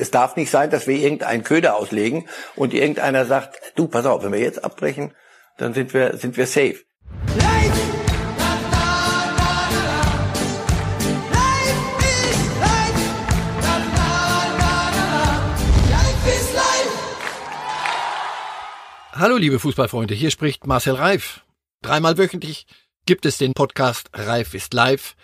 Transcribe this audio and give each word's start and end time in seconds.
Es 0.00 0.10
darf 0.10 0.34
nicht 0.36 0.50
sein, 0.50 0.70
dass 0.70 0.86
wir 0.86 0.96
irgendeinen 0.96 1.44
Köder 1.44 1.76
auslegen 1.76 2.26
und 2.56 2.72
irgendeiner 2.72 3.26
sagt, 3.26 3.60
du, 3.74 3.86
pass 3.86 4.06
auf, 4.06 4.24
wenn 4.24 4.32
wir 4.32 4.40
jetzt 4.40 4.64
abbrechen, 4.64 5.14
dann 5.58 5.74
sind 5.74 5.92
wir, 5.92 6.16
sind 6.16 6.38
wir 6.38 6.46
safe. 6.46 6.76
Hallo 19.12 19.36
liebe 19.36 19.58
Fußballfreunde, 19.58 20.14
hier 20.14 20.30
spricht 20.30 20.66
Marcel 20.66 20.94
Reif. 20.94 21.44
Dreimal 21.82 22.16
wöchentlich 22.16 22.66
gibt 23.04 23.26
es 23.26 23.36
den 23.36 23.52
Podcast 23.52 24.08
Reif 24.14 24.54
ist 24.54 24.72
live. 24.72 25.14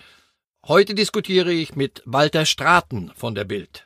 Heute 0.67 0.95
diskutiere 0.95 1.51
ich 1.51 1.77
mit 1.77 2.03
Walter 2.05 2.45
Straten 2.45 3.11
von 3.17 3.35
der 3.35 3.45
Bild. 3.45 3.86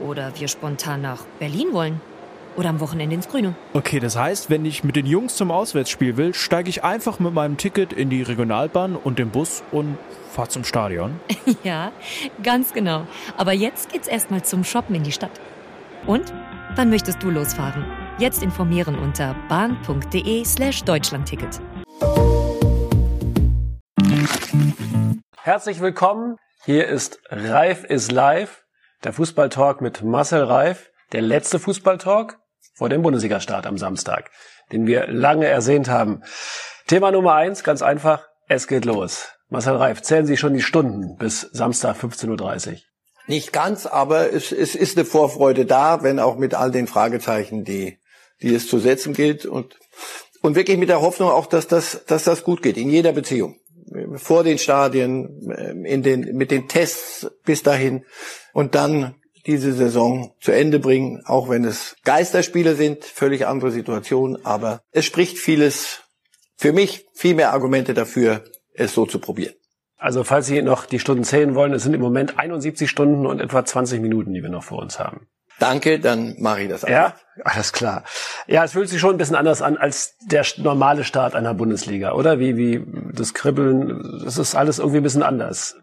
oder 0.00 0.32
wir 0.38 0.48
spontan 0.48 1.02
nach 1.02 1.24
Berlin 1.38 1.68
wollen. 1.72 2.00
Oder 2.56 2.68
am 2.68 2.78
Wochenende 2.78 3.16
ins 3.16 3.28
Grüne. 3.28 3.54
Okay, 3.72 3.98
das 3.98 4.16
heißt, 4.16 4.48
wenn 4.48 4.64
ich 4.64 4.84
mit 4.84 4.94
den 4.94 5.06
Jungs 5.06 5.34
zum 5.34 5.50
Auswärtsspiel 5.50 6.16
will, 6.16 6.34
steige 6.34 6.70
ich 6.70 6.84
einfach 6.84 7.18
mit 7.18 7.34
meinem 7.34 7.56
Ticket 7.56 7.92
in 7.92 8.10
die 8.10 8.22
Regionalbahn 8.22 8.94
und 8.94 9.18
den 9.18 9.30
Bus 9.30 9.64
und 9.72 9.98
fahre 10.30 10.48
zum 10.48 10.62
Stadion. 10.62 11.18
ja, 11.64 11.90
ganz 12.44 12.72
genau. 12.72 13.08
Aber 13.36 13.52
jetzt 13.52 13.92
geht's 13.92 14.06
erstmal 14.06 14.44
zum 14.44 14.62
Shoppen 14.62 14.94
in 14.94 15.02
die 15.02 15.12
Stadt. 15.12 15.32
Und? 16.06 16.32
Wann 16.76 16.90
möchtest 16.90 17.22
du 17.22 17.30
losfahren? 17.30 17.84
Jetzt 18.18 18.42
informieren 18.42 18.98
unter 18.98 19.34
bahn.de 19.48 20.44
slash 20.44 20.82
Deutschlandticket. 20.84 21.60
Herzlich 25.40 25.80
willkommen. 25.80 26.36
Hier 26.64 26.88
ist 26.88 27.20
Reif 27.28 27.84
is 27.84 28.10
live, 28.10 28.63
der 29.04 29.12
Fußballtalk 29.12 29.80
mit 29.80 30.02
Marcel 30.02 30.42
Reif, 30.44 30.90
der 31.12 31.22
letzte 31.22 31.58
Fußballtalk 31.58 32.38
vor 32.74 32.88
dem 32.88 33.02
Bundesliga-Start 33.02 33.66
am 33.66 33.78
Samstag, 33.78 34.30
den 34.72 34.86
wir 34.86 35.06
lange 35.06 35.46
ersehnt 35.46 35.88
haben. 35.88 36.22
Thema 36.86 37.10
Nummer 37.12 37.34
eins, 37.34 37.62
ganz 37.62 37.82
einfach, 37.82 38.26
es 38.48 38.66
geht 38.66 38.84
los. 38.84 39.28
Marcel 39.48 39.76
Reif, 39.76 40.02
zählen 40.02 40.26
Sie 40.26 40.36
schon 40.36 40.54
die 40.54 40.62
Stunden 40.62 41.16
bis 41.16 41.42
Samstag 41.52 41.96
15.30 41.96 42.72
Uhr? 42.72 42.78
Nicht 43.26 43.52
ganz, 43.52 43.86
aber 43.86 44.32
es, 44.32 44.52
es 44.52 44.74
ist 44.74 44.96
eine 44.96 45.06
Vorfreude 45.06 45.64
da, 45.64 46.02
wenn 46.02 46.18
auch 46.18 46.36
mit 46.36 46.54
all 46.54 46.70
den 46.70 46.86
Fragezeichen, 46.86 47.64
die, 47.64 47.98
die 48.42 48.54
es 48.54 48.68
zu 48.68 48.78
setzen 48.78 49.14
gilt 49.14 49.46
und, 49.46 49.78
und 50.42 50.56
wirklich 50.56 50.76
mit 50.76 50.88
der 50.88 51.00
Hoffnung 51.00 51.30
auch, 51.30 51.46
dass 51.46 51.66
das, 51.66 52.04
dass 52.06 52.24
das 52.24 52.44
gut 52.44 52.62
geht 52.62 52.76
in 52.76 52.90
jeder 52.90 53.12
Beziehung. 53.12 53.56
Vor 54.16 54.44
den 54.44 54.58
Stadien, 54.58 55.84
in 55.84 56.02
den, 56.02 56.36
mit 56.36 56.50
den 56.50 56.68
Tests 56.68 57.30
bis 57.44 57.62
dahin 57.62 58.04
und 58.52 58.74
dann 58.74 59.14
diese 59.46 59.72
Saison 59.72 60.34
zu 60.40 60.52
Ende 60.52 60.78
bringen, 60.78 61.22
auch 61.26 61.48
wenn 61.48 61.64
es 61.64 61.96
Geisterspiele 62.04 62.74
sind, 62.74 63.04
völlig 63.04 63.46
andere 63.46 63.70
Situation, 63.70 64.38
aber 64.42 64.80
es 64.90 65.04
spricht 65.04 65.38
vieles 65.38 66.02
für 66.56 66.72
mich, 66.72 67.06
viel 67.12 67.34
mehr 67.34 67.52
Argumente 67.52 67.94
dafür, 67.94 68.44
es 68.72 68.94
so 68.94 69.06
zu 69.06 69.18
probieren. 69.18 69.54
Also 69.96 70.24
falls 70.24 70.46
Sie 70.46 70.60
noch 70.62 70.86
die 70.86 70.98
Stunden 70.98 71.24
zählen 71.24 71.54
wollen, 71.54 71.72
es 71.72 71.82
sind 71.82 71.94
im 71.94 72.00
Moment 72.00 72.38
71 72.38 72.90
Stunden 72.90 73.26
und 73.26 73.40
etwa 73.40 73.64
20 73.64 74.00
Minuten, 74.00 74.32
die 74.32 74.42
wir 74.42 74.50
noch 74.50 74.64
vor 74.64 74.78
uns 74.78 74.98
haben. 74.98 75.28
Danke, 75.58 76.00
dann 76.00 76.34
mache 76.38 76.62
ich 76.62 76.68
das 76.68 76.84
einfach. 76.84 77.14
Ja, 77.36 77.44
alles 77.44 77.72
klar. 77.72 78.04
Ja, 78.46 78.64
es 78.64 78.72
fühlt 78.72 78.88
sich 78.88 79.00
schon 79.00 79.14
ein 79.14 79.18
bisschen 79.18 79.36
anders 79.36 79.62
an 79.62 79.76
als 79.76 80.16
der 80.26 80.44
normale 80.58 81.04
Start 81.04 81.34
einer 81.34 81.54
Bundesliga, 81.54 82.12
oder? 82.12 82.38
Wie, 82.38 82.56
wie 82.56 82.84
das 83.12 83.34
Kribbeln, 83.34 84.20
das 84.24 84.38
ist 84.38 84.54
alles 84.54 84.78
irgendwie 84.78 84.98
ein 84.98 85.02
bisschen 85.04 85.22
anders. 85.22 85.76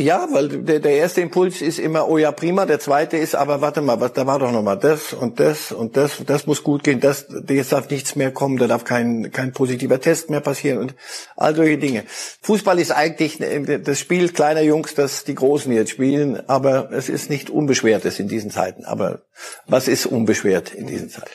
Ja, 0.00 0.26
weil 0.32 0.48
der, 0.48 0.80
der 0.80 0.96
erste 0.96 1.20
Impuls 1.20 1.62
ist 1.62 1.78
immer, 1.78 2.08
oh 2.08 2.18
ja, 2.18 2.32
prima. 2.32 2.66
Der 2.66 2.80
zweite 2.80 3.16
ist, 3.16 3.36
aber 3.36 3.60
warte 3.60 3.80
mal, 3.80 4.00
was, 4.00 4.12
da 4.12 4.26
war 4.26 4.40
doch 4.40 4.50
noch 4.50 4.62
mal 4.62 4.74
das 4.74 5.12
und 5.12 5.38
das 5.38 5.70
und 5.70 5.96
das, 5.96 6.20
das 6.26 6.48
muss 6.48 6.64
gut 6.64 6.82
gehen. 6.82 6.98
Das, 6.98 7.26
jetzt 7.48 7.70
darf 7.70 7.88
nichts 7.88 8.16
mehr 8.16 8.32
kommen, 8.32 8.56
da 8.56 8.66
darf 8.66 8.82
kein, 8.82 9.30
kein 9.30 9.52
positiver 9.52 10.00
Test 10.00 10.30
mehr 10.30 10.40
passieren 10.40 10.78
und 10.78 10.96
all 11.36 11.54
solche 11.54 11.78
Dinge. 11.78 12.02
Fußball 12.42 12.80
ist 12.80 12.90
eigentlich 12.90 13.38
das 13.38 14.00
Spiel 14.00 14.30
kleiner 14.30 14.62
Jungs, 14.62 14.94
das 14.94 15.22
die 15.22 15.36
Großen 15.36 15.72
jetzt 15.72 15.90
spielen, 15.90 16.42
aber 16.48 16.90
es 16.90 17.08
ist 17.08 17.30
nicht 17.30 17.48
unbeschwertes 17.48 18.18
in 18.18 18.26
diesen 18.26 18.50
Zeiten. 18.50 18.84
Aber 18.84 19.22
was 19.68 19.86
ist 19.86 20.06
unbeschwert 20.06 20.74
in 20.74 20.88
diesen 20.88 21.08
Zeiten? 21.08 21.30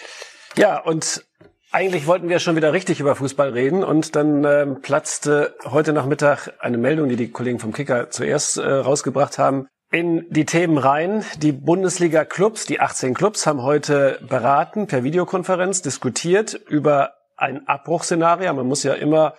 Ja, 0.58 0.80
und 0.84 1.24
eigentlich 1.72 2.08
wollten 2.08 2.30
wir 2.30 2.40
schon 2.40 2.56
wieder 2.56 2.74
richtig 2.74 3.00
über 3.00 3.16
Fußball 3.16 3.50
reden 3.50 3.84
und 3.84 4.16
dann 4.16 4.44
ähm, 4.44 4.82
platzte 4.82 5.56
heute 5.66 5.94
Nachmittag 5.94 6.54
eine 6.60 6.78
Meldung, 6.78 7.10
die 7.10 7.16
die 7.16 7.32
Kollegen 7.32 7.60
vom 7.60 7.74
Kicker 7.74 8.10
zuerst 8.10 8.58
äh, 8.58 8.68
rausgebracht 8.68 9.38
haben, 9.38 9.68
in 9.92 10.26
die 10.30 10.46
Themen 10.46 10.78
rein. 10.78 11.24
Die 11.38 11.52
Bundesliga-Clubs, 11.52 12.66
die 12.66 12.80
18 12.80 13.14
Clubs, 13.14 13.46
haben 13.46 13.64
heute 13.64 14.20
beraten, 14.28 14.88
per 14.88 15.04
Videokonferenz 15.04 15.82
diskutiert 15.82 16.54
über 16.54 17.14
ein 17.38 17.68
Abbruchszenario. 17.68 18.54
Man 18.54 18.68
muss 18.68 18.84
ja 18.84 18.94
immer 18.94 19.36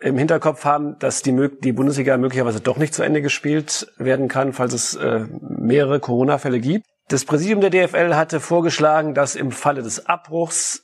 im 0.00 0.18
Hinterkopf 0.18 0.64
haben, 0.64 0.98
dass 0.98 1.22
die, 1.22 1.48
die 1.60 1.72
Bundesliga 1.72 2.16
möglicherweise 2.16 2.60
doch 2.60 2.76
nicht 2.76 2.94
zu 2.94 3.02
Ende 3.02 3.22
gespielt 3.22 3.88
werden 3.96 4.28
kann, 4.28 4.52
falls 4.52 4.72
es 4.74 4.94
äh, 4.96 5.26
mehrere 5.40 6.00
Corona-Fälle 6.00 6.60
gibt. 6.60 6.86
Das 7.08 7.24
Präsidium 7.24 7.60
der 7.60 7.70
DFL 7.70 8.14
hatte 8.14 8.40
vorgeschlagen, 8.40 9.14
dass 9.14 9.36
im 9.36 9.50
Falle 9.50 9.82
des 9.82 10.06
Abbruchs 10.06 10.83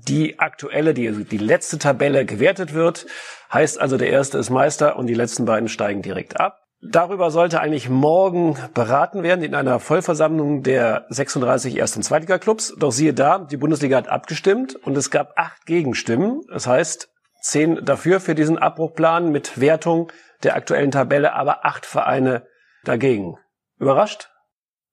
die 0.00 0.38
aktuelle, 0.38 0.94
die, 0.94 1.24
die 1.24 1.38
letzte 1.38 1.78
Tabelle 1.78 2.24
gewertet 2.24 2.74
wird. 2.74 3.06
Heißt 3.52 3.80
also, 3.80 3.96
der 3.96 4.10
erste 4.10 4.38
ist 4.38 4.50
Meister 4.50 4.96
und 4.96 5.06
die 5.06 5.14
letzten 5.14 5.44
beiden 5.44 5.68
steigen 5.68 6.02
direkt 6.02 6.40
ab. 6.40 6.60
Darüber 6.86 7.30
sollte 7.30 7.60
eigentlich 7.60 7.88
morgen 7.88 8.58
beraten 8.74 9.22
werden 9.22 9.42
in 9.42 9.54
einer 9.54 9.80
Vollversammlung 9.80 10.62
der 10.62 11.06
36 11.08 11.76
Erst- 11.76 11.96
und 11.96 12.02
Zweitliga-Clubs. 12.02 12.74
Doch 12.78 12.92
siehe 12.92 13.14
da, 13.14 13.38
die 13.38 13.56
Bundesliga 13.56 13.96
hat 13.96 14.08
abgestimmt 14.08 14.76
und 14.76 14.96
es 14.96 15.10
gab 15.10 15.32
acht 15.36 15.64
Gegenstimmen. 15.64 16.42
Das 16.52 16.66
heißt, 16.66 17.08
zehn 17.40 17.82
dafür 17.84 18.20
für 18.20 18.34
diesen 18.34 18.58
Abbruchplan 18.58 19.30
mit 19.30 19.60
Wertung 19.60 20.12
der 20.42 20.56
aktuellen 20.56 20.90
Tabelle, 20.90 21.32
aber 21.32 21.64
acht 21.64 21.86
Vereine 21.86 22.46
dagegen. 22.84 23.38
Überrascht? 23.78 24.28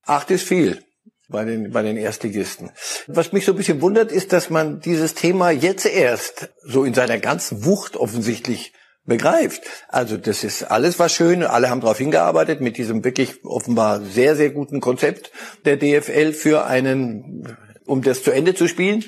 Acht 0.06 0.32
ist 0.32 0.48
viel 0.48 0.82
bei 1.32 1.46
den, 1.46 1.72
bei 1.72 1.82
den 1.82 1.98
Erstligisten. 1.98 2.70
Was 3.08 3.32
mich 3.32 3.46
so 3.46 3.54
ein 3.54 3.58
bisschen 3.58 3.82
wundert, 3.82 4.12
ist, 4.12 4.34
dass 4.34 4.50
man 4.50 4.80
dieses 4.82 5.16
Thema 5.16 5.50
jetzt 5.50 5.86
erst 5.86 6.50
so 6.64 6.84
in 6.84 6.94
seiner 6.94 7.18
ganzen 7.18 7.66
Wucht 7.66 7.96
offensichtlich 7.96 8.74
begreift. 9.06 9.64
Also 9.88 10.18
das 10.18 10.44
ist 10.44 10.64
alles 10.64 11.00
was 11.00 11.14
schön, 11.14 11.44
alle 11.44 11.70
haben 11.70 11.82
darauf 11.82 11.98
hingearbeitet 11.98 12.62
mit 12.62 12.78
diesem 12.78 13.04
wirklich 13.04 13.44
offenbar 13.44 14.02
sehr, 14.02 14.36
sehr 14.36 14.52
guten 14.52 14.80
Konzept 14.80 15.32
der 15.66 15.78
DFL 15.78 16.34
für 16.34 16.66
einen, 16.66 17.58
um 17.86 18.02
das 18.04 18.24
zu 18.24 18.32
Ende 18.32 18.54
zu 18.54 18.68
spielen. 18.68 19.06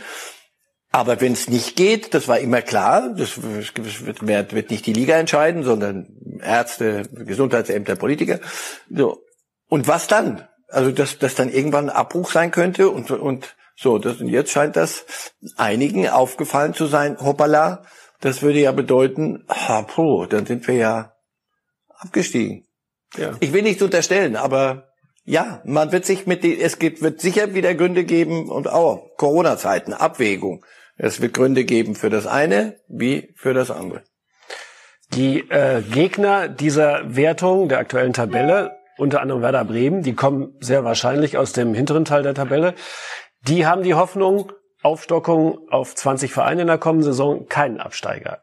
Aber 0.92 1.22
wenn 1.22 1.34
es 1.34 1.50
nicht 1.50 1.76
geht, 1.76 2.14
das 2.14 2.28
war 2.28 2.40
immer 2.40 2.62
klar, 2.62 3.16
das 3.18 3.42
wird, 3.42 4.26
wird 4.26 4.70
nicht 4.70 4.86
die 4.86 4.94
Liga 4.94 5.18
entscheiden, 5.18 5.64
sondern 5.64 6.40
Ärzte, 6.40 7.04
Gesundheitsämter, 7.12 7.96
Politiker. 7.96 8.40
So. 8.92 9.24
Und 9.70 9.88
was 9.88 10.06
dann? 10.06 10.48
Also 10.74 10.92
dass 10.92 11.20
das 11.20 11.36
dann 11.36 11.50
irgendwann 11.50 11.90
ein 11.90 11.96
Abbruch 11.96 12.32
sein 12.32 12.52
könnte 12.52 12.90
und 12.90 13.12
und 13.12 13.56
so. 13.76 13.98
Das, 13.98 14.20
und 14.20 14.28
jetzt 14.28 14.52
scheint 14.52 14.76
das 14.76 15.06
einigen 15.58 16.08
aufgefallen 16.10 16.74
zu 16.74 16.88
sein. 16.88 17.18
Hoppala, 17.20 17.84
das 18.22 18.42
würde 18.42 18.60
ja 18.60 18.72
bedeuten, 18.72 19.44
ah, 19.48 19.84
puh, 19.84 20.26
dann 20.26 20.46
sind 20.46 20.68
wir 20.68 20.76
ja 20.76 21.14
abgestiegen. 21.90 22.68
Ja. 23.18 23.34
Ich 23.40 23.54
will 23.54 23.62
nichts 23.62 23.82
unterstellen, 23.82 24.36
aber 24.36 24.94
ja, 25.26 25.62
man 25.66 25.92
wird 25.92 26.06
sich 26.06 26.26
mit 26.26 26.44
die, 26.44 26.60
es 26.60 26.80
gibt, 26.80 27.02
wird 27.02 27.22
sicher 27.22 27.54
wieder 27.54 27.76
Gründe 27.76 28.04
geben 28.04 28.50
und 28.50 28.68
auch 28.68 29.16
Corona-Zeiten, 29.18 29.94
Abwägung. 29.94 30.66
Es 30.98 31.22
wird 31.22 31.34
Gründe 31.34 31.64
geben 31.66 31.96
für 31.96 32.10
das 32.10 32.28
eine 32.28 32.78
wie 32.88 33.34
für 33.36 33.54
das 33.54 33.72
andere. 33.72 34.04
Die 35.14 35.40
äh, 35.50 35.82
Gegner 35.82 36.48
dieser 36.48 37.16
Wertung 37.16 37.70
der 37.70 37.80
aktuellen 37.80 38.14
Tabelle 38.14 38.72
unter 38.98 39.22
anderem 39.22 39.42
Werder 39.42 39.66
Bremen, 39.66 40.04
die 40.04 40.14
kommen 40.14 40.56
sehr 40.60 40.84
wahrscheinlich 40.84 41.38
aus 41.38 41.54
dem 41.54 41.74
hinteren 41.74 42.06
Teil 42.06 42.24
der 42.24 42.34
Tabelle. 42.34 42.76
Die 43.48 43.66
haben 43.66 43.84
die 43.84 43.96
Hoffnung, 43.96 44.52
Aufstockung 44.82 45.60
auf 45.70 45.96
20 45.96 46.32
Vereine 46.32 46.62
in 46.62 46.68
der 46.68 46.78
kommenden 46.78 47.12
Saison, 47.12 47.48
keinen 47.48 47.80
Absteiger. 47.80 48.42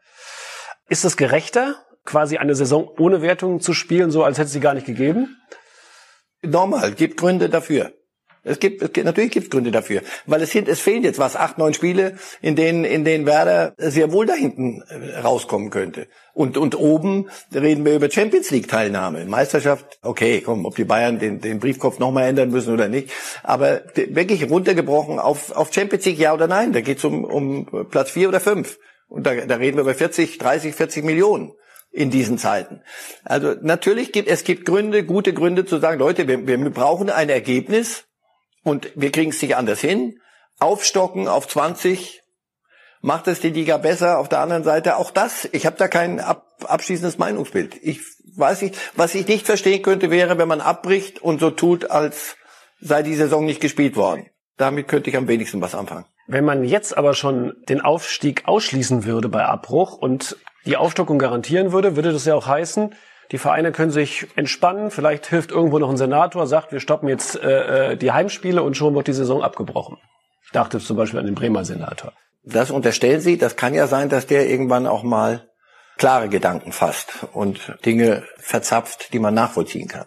Ist 0.89 1.05
es 1.05 1.17
gerechter, 1.17 1.77
quasi 2.05 2.39
eine 2.39 2.55
Saison 2.55 2.89
ohne 2.99 3.23
Wertung 3.23 3.61
zu 3.61 3.73
spielen, 3.73 4.11
so 4.11 4.25
als 4.25 4.39
hätte 4.39 4.47
es 4.47 4.53
sie 4.53 4.61
gar 4.61 4.75
nicht 4.75 4.87
gegeben? 4.87 5.37
Normal, 6.43 6.93
gibt 6.93 7.19
Gründe 7.19 7.49
dafür. 7.49 7.93
Es 8.43 8.59
gibt, 8.59 8.81
es 8.81 8.93
gibt 8.93 9.05
natürlich 9.05 9.33
gibt 9.33 9.45
es 9.45 9.51
Gründe 9.51 9.71
dafür, 9.71 10.01
weil 10.27 10.41
es 10.41 10.55
es 10.55 10.81
fehlen 10.81 11.03
jetzt 11.03 11.19
was 11.19 11.37
acht, 11.37 11.59
neun 11.59 11.75
Spiele, 11.75 12.17
in 12.41 12.57
denen 12.57 12.85
in 12.85 13.05
denen 13.05 13.27
Werder 13.27 13.75
sehr 13.77 14.13
wohl 14.13 14.27
da 14.27 14.35
hinten 14.35 14.83
äh, 14.89 15.19
rauskommen 15.19 15.71
könnte. 15.71 16.07
Und 16.33 16.57
und 16.57 16.75
oben 16.75 17.29
reden 17.55 17.85
wir 17.85 17.95
über 17.95 18.11
Champions 18.11 18.51
League 18.51 18.69
Teilnahme, 18.69 19.27
Meisterschaft. 19.27 19.99
Okay, 20.03 20.41
komm, 20.41 20.65
ob 20.65 20.77
die 20.77 20.85
Bayern 20.85 21.19
den 21.19 21.41
den 21.41 21.61
Briefkopf 21.61 21.99
noch 21.99 22.13
mal 22.13 22.25
ändern 22.25 22.51
müssen 22.51 22.73
oder 22.73 22.89
nicht, 22.89 23.11
aber 23.43 23.83
wirklich 23.95 24.49
runtergebrochen 24.49 25.19
auf 25.19 25.55
auf 25.55 25.73
Champions 25.73 26.07
League 26.07 26.19
ja 26.19 26.33
oder 26.33 26.47
nein. 26.47 26.73
Da 26.73 26.81
geht 26.81 26.99
es 26.99 27.05
um 27.05 27.25
um 27.25 27.87
Platz 27.91 28.11
vier 28.11 28.29
oder 28.29 28.41
fünf. 28.41 28.79
Und 29.09 29.27
da, 29.27 29.35
da 29.35 29.57
reden 29.57 29.77
wir 29.77 29.83
über 29.83 29.95
40, 29.95 30.39
30, 30.39 30.75
40 30.75 31.05
Millionen 31.05 31.53
in 31.91 32.11
diesen 32.11 32.39
Zeiten. 32.39 32.83
Also 33.25 33.55
natürlich 33.61 34.13
gibt 34.13 34.29
es 34.29 34.45
gibt 34.45 34.65
Gründe, 34.65 35.05
gute 35.05 35.35
Gründe 35.35 35.67
zu 35.67 35.79
sagen, 35.79 35.99
Leute, 35.99 36.29
wir, 36.29 36.47
wir 36.47 36.71
brauchen 36.71 37.11
ein 37.11 37.29
Ergebnis 37.29 38.05
und 38.63 38.91
wir 38.95 39.11
kriegen 39.11 39.31
es 39.31 39.43
nicht 39.43 39.57
anders 39.57 39.81
hin. 39.81 40.19
Aufstocken 40.59 41.29
auf 41.29 41.49
20 41.49 42.23
macht 43.01 43.29
es 43.29 43.41
die 43.41 43.51
Liga 43.51 43.79
besser. 43.79 44.19
Auf 44.19 44.29
der 44.29 44.41
anderen 44.41 44.65
Seite 44.65 44.97
auch 44.97 45.11
das. 45.11 45.49
Ich 45.53 45.67
habe 45.67 45.77
da 45.77 45.89
kein 45.89 46.21
ab, 46.21 46.47
abschließendes 46.65 47.19
Meinungsbild. 47.19 47.77
Ich 47.83 48.01
weiß 48.37 48.63
nicht, 48.63 48.77
was 48.95 49.15
ich 49.15 49.27
nicht 49.27 49.47
verstehen 49.47 49.83
könnte, 49.83 50.11
wäre, 50.11 50.39
wenn 50.39 50.49
man 50.49 50.61
abbricht 50.61 51.21
und 51.21 51.41
so 51.41 51.51
tut, 51.51 51.91
als 51.91 52.37
sei 52.81 53.03
die 53.03 53.15
Saison 53.15 53.45
nicht 53.45 53.61
gespielt 53.61 53.97
worden. 53.97 54.27
Damit 54.57 54.89
könnte 54.89 55.11
ich 55.11 55.17
am 55.17 55.29
wenigsten 55.29 55.61
was 55.61 55.75
anfangen. 55.75 56.05
Wenn 56.27 56.45
man 56.45 56.65
jetzt 56.65 56.97
aber 56.97 57.15
schon 57.15 57.55
den 57.69 57.81
Aufstieg 57.81 58.47
ausschließen 58.47 59.05
würde 59.05 59.29
bei 59.29 59.45
Abbruch 59.45 59.95
und 59.97 60.37
die 60.67 60.77
Aufstockung 60.77 61.19
garantieren 61.19 61.73
würde, 61.73 61.97
würde 61.97 62.13
das 62.13 62.27
ja 62.27 62.35
auch 62.35 62.47
heißen, 62.47 62.95
die 63.33 63.39
Vereine 63.39 63.73
können 63.73 63.91
sich 63.91 64.27
entspannen. 64.37 64.91
Vielleicht 64.91 65.27
hilft 65.27 65.51
irgendwo 65.51 65.79
noch 65.79 65.91
ein 65.91 65.97
Senator, 65.97 66.47
sagt, 66.47 66.73
wir 66.73 66.81
stoppen 66.81 67.09
jetzt 67.09 67.37
äh, 67.37 67.93
äh, 67.93 67.97
die 67.97 68.13
Heimspiele 68.13 68.63
und 68.63 68.77
schon 68.77 68.95
wird 68.95 69.07
die 69.07 69.13
Saison 69.13 69.43
abgebrochen. 69.43 69.99
Ich 70.45 70.51
dachte 70.53 70.81
zum 70.81 70.97
Beispiel 70.97 71.21
an 71.21 71.27
den 71.27 71.35
Bremer 71.35 71.65
Senator. 71.65 72.13
Das 72.43 72.71
unterstellen 72.71 73.21
Sie. 73.21 73.39
Das 73.39 73.57
kann 73.57 73.75
ja 73.75 73.87
sein, 73.87 74.09
dass 74.09 74.27
der 74.27 74.49
irgendwann 74.49 74.87
auch 74.87 75.03
mal 75.03 75.49
klare 75.97 76.29
Gedanken 76.29 76.73
fasst 76.73 77.27
und 77.33 77.77
Dinge 77.85 78.25
verzapft, 78.39 79.13
die 79.13 79.19
man 79.19 79.35
nachvollziehen 79.35 79.87
kann. 79.87 80.07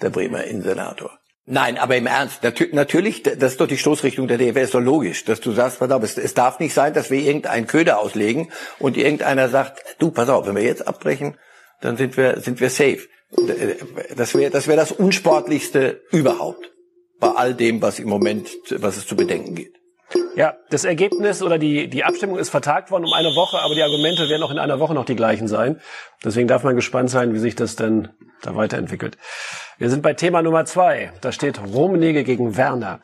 Der 0.00 0.10
Bremer 0.10 0.44
Innensenator. 0.44 1.10
Nein, 1.46 1.76
aber 1.76 1.96
im 1.96 2.06
Ernst, 2.06 2.42
natürlich, 2.72 3.22
das 3.22 3.52
ist 3.52 3.60
doch 3.60 3.68
die 3.68 3.76
Stoßrichtung 3.76 4.28
der 4.28 4.38
DFL, 4.38 4.60
ist 4.60 4.74
doch 4.74 4.80
logisch, 4.80 5.26
dass 5.26 5.42
du 5.42 5.52
sagst, 5.52 5.78
pass 5.78 5.90
auf, 5.90 6.02
es, 6.02 6.16
es 6.16 6.32
darf 6.32 6.58
nicht 6.58 6.72
sein, 6.72 6.94
dass 6.94 7.10
wir 7.10 7.20
irgendeinen 7.20 7.66
Köder 7.66 8.00
auslegen 8.00 8.50
und 8.78 8.96
irgendeiner 8.96 9.50
sagt, 9.50 9.96
du, 9.98 10.10
pass 10.10 10.30
auf, 10.30 10.46
wenn 10.46 10.56
wir 10.56 10.62
jetzt 10.62 10.88
abbrechen, 10.88 11.36
dann 11.84 11.96
sind 11.96 12.16
wir, 12.16 12.40
sind 12.40 12.60
wir 12.60 12.70
safe. 12.70 13.00
Das 14.16 14.34
wäre 14.34 14.50
das, 14.50 14.66
wäre 14.66 14.76
das 14.76 14.92
Unsportlichste 14.92 16.02
überhaupt 16.10 16.72
bei 17.20 17.28
all 17.28 17.54
dem, 17.54 17.82
was 17.82 17.98
im 17.98 18.08
Moment, 18.08 18.48
was 18.70 18.96
es 18.96 19.06
zu 19.06 19.16
bedenken 19.16 19.54
gibt. 19.54 19.76
Ja, 20.36 20.56
das 20.70 20.84
Ergebnis 20.84 21.42
oder 21.42 21.58
die, 21.58 21.88
die 21.88 22.04
Abstimmung 22.04 22.38
ist 22.38 22.50
vertagt 22.50 22.90
worden 22.90 23.04
um 23.04 23.12
eine 23.12 23.34
Woche, 23.34 23.58
aber 23.58 23.74
die 23.74 23.82
Argumente 23.82 24.28
werden 24.28 24.42
auch 24.42 24.50
in 24.50 24.58
einer 24.58 24.80
Woche 24.80 24.94
noch 24.94 25.04
die 25.04 25.16
gleichen 25.16 25.48
sein. 25.48 25.80
Deswegen 26.24 26.48
darf 26.48 26.64
man 26.64 26.76
gespannt 26.76 27.10
sein, 27.10 27.34
wie 27.34 27.38
sich 27.38 27.54
das 27.54 27.76
denn 27.76 28.08
da 28.42 28.56
weiterentwickelt. 28.56 29.16
Wir 29.78 29.90
sind 29.90 30.02
bei 30.02 30.14
Thema 30.14 30.42
Nummer 30.42 30.64
zwei. 30.64 31.12
Da 31.20 31.32
steht 31.32 31.60
Rummenigge 31.60 32.24
gegen 32.24 32.56
Werner. 32.56 33.00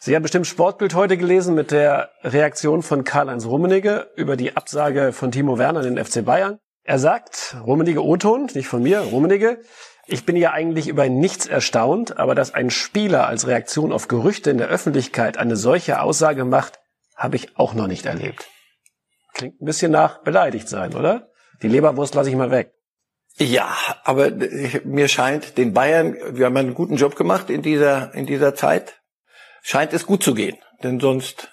Sie 0.00 0.14
haben 0.14 0.22
bestimmt 0.22 0.46
Sportbild 0.46 0.94
heute 0.94 1.16
gelesen 1.16 1.54
mit 1.54 1.70
der 1.70 2.10
Reaktion 2.22 2.82
von 2.82 3.04
Karl-Heinz 3.04 3.46
Rummenigge 3.46 4.10
über 4.16 4.36
die 4.36 4.56
Absage 4.56 5.12
von 5.12 5.30
Timo 5.30 5.58
Werner 5.58 5.84
in 5.84 5.94
den 5.94 6.04
FC 6.04 6.24
Bayern. 6.24 6.58
Er 6.84 6.98
sagt, 6.98 7.56
Rummenigge 7.64 8.04
O-Ton, 8.04 8.48
nicht 8.54 8.66
von 8.66 8.82
mir, 8.82 9.00
Rummenigge, 9.00 9.60
ich 10.06 10.26
bin 10.26 10.36
ja 10.36 10.50
eigentlich 10.50 10.88
über 10.88 11.08
nichts 11.08 11.46
erstaunt, 11.46 12.18
aber 12.18 12.34
dass 12.34 12.54
ein 12.54 12.70
Spieler 12.70 13.26
als 13.28 13.46
Reaktion 13.46 13.92
auf 13.92 14.08
Gerüchte 14.08 14.50
in 14.50 14.58
der 14.58 14.68
Öffentlichkeit 14.68 15.38
eine 15.38 15.56
solche 15.56 16.00
Aussage 16.00 16.44
macht, 16.44 16.80
habe 17.16 17.36
ich 17.36 17.56
auch 17.56 17.74
noch 17.74 17.86
nicht 17.86 18.06
erlebt. 18.06 18.48
Klingt 19.32 19.60
ein 19.60 19.64
bisschen 19.64 19.92
nach 19.92 20.22
beleidigt 20.22 20.68
sein, 20.68 20.94
oder? 20.94 21.30
Die 21.62 21.68
Leberwurst 21.68 22.14
lasse 22.14 22.30
ich 22.30 22.36
mal 22.36 22.50
weg. 22.50 22.72
Ja, 23.36 23.74
aber 24.04 24.30
mir 24.84 25.08
scheint, 25.08 25.56
den 25.56 25.72
Bayern, 25.72 26.16
wir 26.36 26.46
haben 26.46 26.56
einen 26.56 26.74
guten 26.74 26.96
Job 26.96 27.16
gemacht 27.16 27.48
in 27.48 27.62
dieser, 27.62 28.12
in 28.14 28.26
dieser 28.26 28.54
Zeit, 28.54 29.00
scheint 29.62 29.92
es 29.92 30.04
gut 30.04 30.22
zu 30.22 30.34
gehen. 30.34 30.58
Denn 30.82 31.00
sonst 31.00 31.50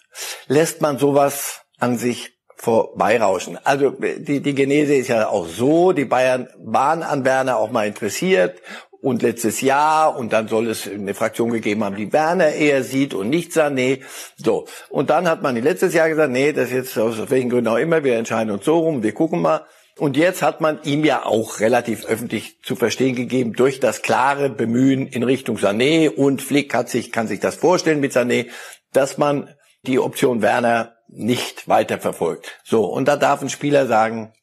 lässt 0.48 0.82
man 0.82 0.98
sowas 0.98 1.62
an 1.78 1.98
sich 1.98 2.39
vorbeirauschen. 2.60 3.58
Also 3.64 3.92
die, 3.92 4.42
die 4.42 4.54
Genese 4.54 4.94
ist 4.96 5.08
ja 5.08 5.30
auch 5.30 5.48
so, 5.48 5.94
die 5.94 6.04
Bayern 6.04 6.50
waren 6.58 7.04
an 7.04 7.24
Werner 7.24 7.56
auch 7.56 7.72
mal 7.72 7.88
interessiert 7.88 8.62
und 9.02 9.22
letztes 9.22 9.62
Jahr 9.62 10.18
und 10.18 10.34
dann 10.34 10.50
soll 10.50 10.68
es 10.68 10.86
eine 10.86 11.14
Fraktion 11.14 11.52
gegeben 11.52 11.86
haben, 11.86 11.96
die 11.96 12.12
Werner 12.12 12.50
eher 12.50 12.84
sieht 12.84 13.14
und 13.14 13.30
nicht 13.30 13.54
Sané. 13.54 14.02
So. 14.36 14.68
Und 14.90 15.10
dann 15.10 15.30
hat 15.30 15.42
man 15.42 15.56
letztes 15.56 15.94
Jahr 15.94 16.10
gesagt, 16.10 16.34
nee, 16.34 16.52
das 16.52 16.66
ist 16.70 16.76
jetzt 16.76 16.98
aus 16.98 17.30
welchen 17.30 17.50
Gründen 17.50 17.70
auch 17.70 17.78
immer, 17.78 18.04
wir 18.04 18.18
entscheiden 18.18 18.52
uns 18.52 18.66
so 18.66 18.80
rum, 18.80 19.04
wir 19.04 19.14
gucken 19.14 19.42
mal. 19.42 19.66
Und 19.98 20.18
jetzt 20.18 20.42
hat 20.42 20.60
man 20.60 20.82
ihm 20.84 21.06
ja 21.06 21.26
auch 21.26 21.62
relativ 21.62 22.06
öffentlich 22.06 22.62
zu 22.62 22.76
verstehen 22.76 23.16
gegeben, 23.16 23.54
durch 23.54 23.80
das 23.80 24.02
klare 24.02 24.50
Bemühen 24.50 25.08
in 25.08 25.24
Richtung 25.24 25.58
Sané 25.58 26.10
und 26.10 26.42
Flick 26.42 26.74
hat 26.74 26.90
sich, 26.90 27.14
kann 27.14 27.28
sich 27.28 27.40
das 27.40 27.56
vorstellen 27.56 28.02
mit 28.02 28.12
Sané, 28.12 28.48
dass 28.92 29.18
man 29.18 29.50
die 29.84 30.00
Option 30.00 30.42
Werner 30.42 30.99
nicht 31.12 31.68
weiterverfolgt. 31.68 32.60
So, 32.64 32.86
und 32.86 33.08
da 33.08 33.18
darf 33.18 33.42
ein 33.42 33.50
Spieler 33.50 33.88
sagen, 33.88 34.34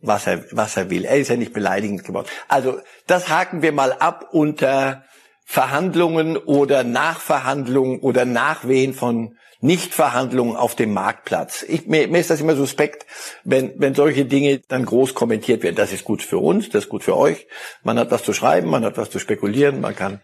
was 0.00 0.26
er, 0.26 0.44
was 0.52 0.76
er 0.76 0.90
will. 0.90 1.04
Er 1.04 1.18
ist 1.18 1.28
ja 1.28 1.36
nicht 1.36 1.52
beleidigend 1.52 2.04
geworden. 2.04 2.28
Also, 2.48 2.80
das 3.06 3.28
haken 3.28 3.62
wir 3.62 3.72
mal 3.72 3.92
ab 3.92 4.28
unter 4.32 5.04
Verhandlungen 5.44 6.36
oder 6.36 6.84
Nachverhandlungen 6.84 8.00
oder 8.00 8.24
Nachwehen 8.24 8.94
von 8.94 9.36
Nichtverhandlungen 9.60 10.56
auf 10.56 10.74
dem 10.74 10.92
Marktplatz. 10.94 11.64
Ich, 11.68 11.86
mir, 11.86 12.08
mir 12.08 12.18
ist 12.18 12.30
das 12.30 12.40
immer 12.40 12.56
suspekt, 12.56 13.04
wenn, 13.44 13.74
wenn 13.76 13.94
solche 13.94 14.24
Dinge 14.24 14.60
dann 14.68 14.86
groß 14.86 15.14
kommentiert 15.14 15.62
werden. 15.62 15.76
Das 15.76 15.92
ist 15.92 16.04
gut 16.04 16.22
für 16.22 16.38
uns, 16.38 16.70
das 16.70 16.84
ist 16.84 16.88
gut 16.88 17.04
für 17.04 17.16
euch. 17.16 17.46
Man 17.82 17.98
hat 17.98 18.10
was 18.10 18.22
zu 18.22 18.32
schreiben, 18.32 18.70
man 18.70 18.84
hat 18.84 18.96
was 18.96 19.10
zu 19.10 19.18
spekulieren, 19.18 19.80
man 19.80 19.94
kann 19.94 20.20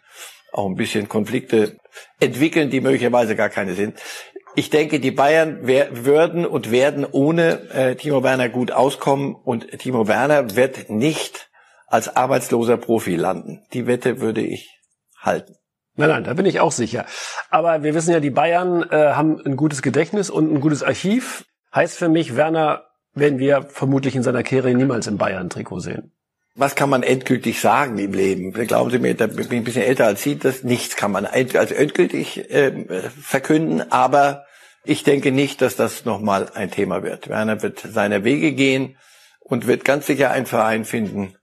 auch 0.53 0.67
ein 0.67 0.77
bisschen 0.77 1.09
Konflikte 1.09 1.77
entwickeln, 2.19 2.71
die 2.71 2.81
möglicherweise 2.81 3.37
gar 3.37 3.51
keine 3.51 3.75
sind. 3.75 3.99
Ich 4.59 4.71
denke, 4.71 5.01
die 5.01 5.11
Bayern 5.11 5.67
würden 5.67 6.47
und 6.47 6.71
werden 6.71 7.05
ohne 7.05 7.71
äh, 7.75 7.95
Timo 7.95 8.23
Werner 8.23 8.49
gut 8.49 8.73
auskommen 8.73 9.35
und 9.35 9.69
Timo 9.79 10.09
Werner 10.09 10.57
wird 10.57 10.89
nicht 10.89 11.51
als 11.87 12.17
arbeitsloser 12.17 12.79
Profi 12.79 13.17
landen. 13.17 13.61
Die 13.75 13.87
Wette 13.87 14.23
würde 14.23 14.41
ich 14.41 14.81
halten. 15.21 15.57
Nein, 15.97 16.09
nein, 16.09 16.25
da 16.25 16.33
bin 16.33 16.47
ich 16.47 16.59
auch 16.61 16.73
sicher. 16.73 17.05
Aber 17.51 17.83
wir 17.83 17.95
wissen 17.95 18.13
ja, 18.13 18.21
die 18.21 18.31
Bayern 18.31 18.83
äh, 18.91 19.13
haben 19.13 19.43
ein 19.45 19.57
gutes 19.57 19.83
Gedächtnis 19.83 20.31
und 20.31 20.51
ein 20.51 20.63
gutes 20.63 20.83
Archiv. 20.83 21.45
Heißt 21.75 21.99
für 21.99 22.09
mich, 22.09 22.35
Werner 22.35 22.87
werden 23.13 23.39
wir 23.39 23.61
vermutlich 23.63 24.17
in 24.17 24.23
seiner 24.23 24.43
Karriere 24.43 24.73
niemals 24.73 25.07
im 25.07 25.19
Bayern-Trikot 25.19 25.81
sehen. 25.81 26.13
Was 26.55 26.75
kann 26.75 26.89
man 26.89 27.03
endgültig 27.03 27.61
sagen 27.61 27.99
im 27.99 28.15
Leben? 28.15 28.55
Glauben 28.55 28.91
Sie 28.91 28.99
mir, 28.99 29.15
da 29.15 29.27
bin 29.27 29.41
ich 29.41 29.53
ein 29.53 29.65
bisschen 29.65 29.83
älter 29.83 30.07
als 30.07 30.23
Sie, 30.23 30.39
das 30.39 30.63
nichts 30.63 30.97
kann 30.97 31.13
man 31.13 31.27
als 31.27 31.73
endgültig 31.73 32.51
äh, 32.51 32.87
verkünden, 33.21 33.93
aber 33.93 34.46
ich 34.87 35.03
denke 35.03 35.33
nicht, 35.33 35.61
dass 35.61 35.77
das 35.77 36.05
nochmal 36.05 36.51
ein 36.55 36.71
Thema 36.71 37.03
wird. 37.03 37.29
Werner 37.29 37.63
wird 37.63 37.81
seine 37.81 38.25
Wege 38.25 38.53
gehen 38.53 38.97
und 39.41 39.67
wird 39.67 39.85
ganz 39.85 40.07
sicher 40.07 40.31
einen 40.31 40.47
Verein 40.47 40.85
finden, 40.85 41.37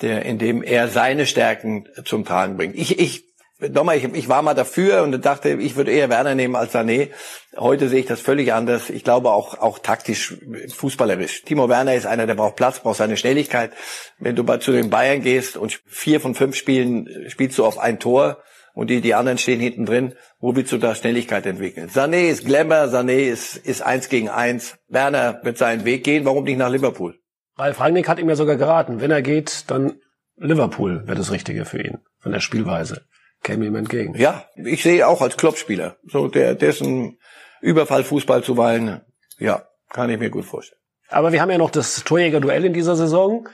der, 0.00 0.24
in 0.24 0.38
dem 0.38 0.62
er 0.62 0.88
seine 0.88 1.26
Stärken 1.26 1.88
zum 2.04 2.24
Tragen 2.24 2.56
bringt. 2.56 2.76
Ich, 2.76 2.98
ich, 2.98 3.24
nochmal, 3.58 3.96
ich, 3.96 4.04
ich 4.04 4.28
war 4.28 4.42
mal 4.42 4.54
dafür 4.54 5.02
und 5.02 5.24
dachte, 5.24 5.50
ich 5.50 5.76
würde 5.76 5.92
eher 5.92 6.08
Werner 6.08 6.34
nehmen 6.34 6.56
als 6.56 6.74
Sané. 6.74 7.10
Heute 7.56 7.88
sehe 7.88 8.00
ich 8.00 8.06
das 8.06 8.20
völlig 8.20 8.52
anders. 8.52 8.90
Ich 8.90 9.04
glaube 9.04 9.30
auch, 9.30 9.58
auch 9.58 9.80
taktisch, 9.80 10.34
fußballerisch. 10.74 11.42
Timo 11.42 11.68
Werner 11.68 11.94
ist 11.94 12.06
einer, 12.06 12.26
der 12.26 12.34
braucht 12.34 12.56
Platz, 12.56 12.80
braucht 12.80 12.98
seine 12.98 13.16
Schnelligkeit. 13.16 13.72
Wenn 14.18 14.36
du 14.36 14.44
zu 14.58 14.72
den 14.72 14.90
Bayern 14.90 15.22
gehst 15.22 15.56
und 15.56 15.80
vier 15.86 16.20
von 16.20 16.34
fünf 16.34 16.56
Spielen 16.56 17.28
spielst 17.28 17.58
du 17.58 17.64
auf 17.64 17.78
ein 17.78 17.98
Tor, 17.98 18.42
und 18.74 18.90
die, 18.90 19.00
die 19.00 19.14
anderen 19.14 19.38
stehen 19.38 19.60
hinten 19.60 19.86
drin. 19.86 20.14
Wo 20.38 20.56
willst 20.56 20.72
du 20.72 20.78
da 20.78 20.94
Schnelligkeit 20.94 21.46
entwickeln? 21.46 21.88
Sané 21.88 22.28
ist 22.28 22.44
Glamour, 22.44 22.88
Sané 22.88 23.28
ist, 23.28 23.56
ist 23.56 23.82
eins 23.82 24.08
gegen 24.08 24.28
eins. 24.28 24.78
Werner 24.88 25.40
wird 25.42 25.58
seinen 25.58 25.84
Weg 25.84 26.04
gehen. 26.04 26.24
Warum 26.24 26.44
nicht 26.44 26.58
nach 26.58 26.70
Liverpool? 26.70 27.18
Ralf 27.56 27.80
Rangnick 27.80 28.08
hat 28.08 28.18
ihm 28.18 28.28
ja 28.28 28.36
sogar 28.36 28.56
geraten. 28.56 29.00
Wenn 29.00 29.10
er 29.10 29.22
geht, 29.22 29.70
dann 29.70 30.00
Liverpool 30.36 31.06
wäre 31.06 31.16
das 31.16 31.30
Richtige 31.30 31.64
für 31.64 31.82
ihn. 31.82 31.98
Von 32.18 32.32
der 32.32 32.40
Spielweise. 32.40 33.02
Käme 33.42 33.66
ihm 33.66 33.74
entgegen. 33.74 34.14
Ja, 34.16 34.46
ich 34.54 34.82
sehe 34.82 35.06
auch 35.06 35.20
als 35.20 35.36
Kloppspieler. 35.36 35.96
So, 36.04 36.28
der, 36.28 36.54
dessen 36.54 37.18
Überfallfußball 37.60 38.42
zuweilen, 38.42 39.02
ja, 39.38 39.66
kann 39.90 40.10
ich 40.10 40.18
mir 40.18 40.30
gut 40.30 40.44
vorstellen. 40.44 40.80
Aber 41.08 41.32
wir 41.32 41.42
haben 41.42 41.50
ja 41.50 41.58
noch 41.58 41.70
das 41.70 42.04
Torjäger-Duell 42.04 42.64
in 42.64 42.72
dieser 42.72 42.96
Saison. 42.96 43.48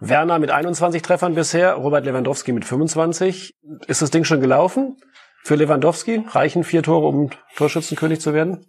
Werner 0.00 0.38
mit 0.38 0.50
21 0.50 1.02
Treffern 1.02 1.34
bisher, 1.34 1.74
Robert 1.74 2.04
Lewandowski 2.04 2.52
mit 2.52 2.64
25. 2.64 3.54
Ist 3.86 4.02
das 4.02 4.10
Ding 4.10 4.24
schon 4.24 4.40
gelaufen? 4.40 4.96
Für 5.42 5.54
Lewandowski 5.54 6.24
reichen 6.28 6.64
vier 6.64 6.82
Tore, 6.82 7.06
um 7.06 7.30
Torschützenkönig 7.56 8.20
zu 8.20 8.34
werden? 8.34 8.66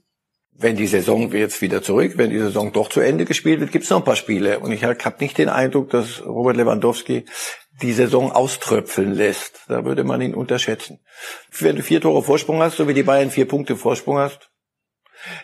wenn 0.62 0.76
die 0.76 0.88
Saison 0.88 1.32
jetzt 1.32 1.62
wieder 1.62 1.82
zurück, 1.82 2.14
wenn 2.18 2.30
die 2.30 2.40
Saison 2.40 2.72
doch 2.72 2.90
zu 2.90 3.00
Ende 3.00 3.26
gespielt 3.26 3.60
wird, 3.60 3.72
gibt 3.72 3.84
es 3.84 3.90
noch 3.90 3.98
ein 3.98 4.04
paar 4.04 4.16
Spiele. 4.16 4.60
Und 4.60 4.72
ich 4.72 4.84
habe 4.84 4.98
nicht 5.20 5.38
den 5.38 5.50
Eindruck, 5.50 5.90
dass 5.90 6.24
Robert 6.26 6.58
Lewandowski 6.58 7.26
die 7.82 7.94
Saison 7.94 8.32
auströpfeln 8.32 9.14
lässt. 9.14 9.62
Da 9.68 9.86
würde 9.86 10.04
man 10.04 10.22
ihn 10.22 10.36
unterschätzen. 10.36 11.00
Wenn 11.60 11.78
du 11.78 11.84
vier 11.84 12.02
Tore 12.02 12.22
Vorsprung 12.22 12.62
hast, 12.62 12.78
so 12.78 12.88
wie 12.88 12.94
die 12.94 13.04
Bayern 13.04 13.32
vier 13.32 13.48
Punkte 13.48 13.76
Vorsprung 13.76 14.18
hast, 14.18 14.52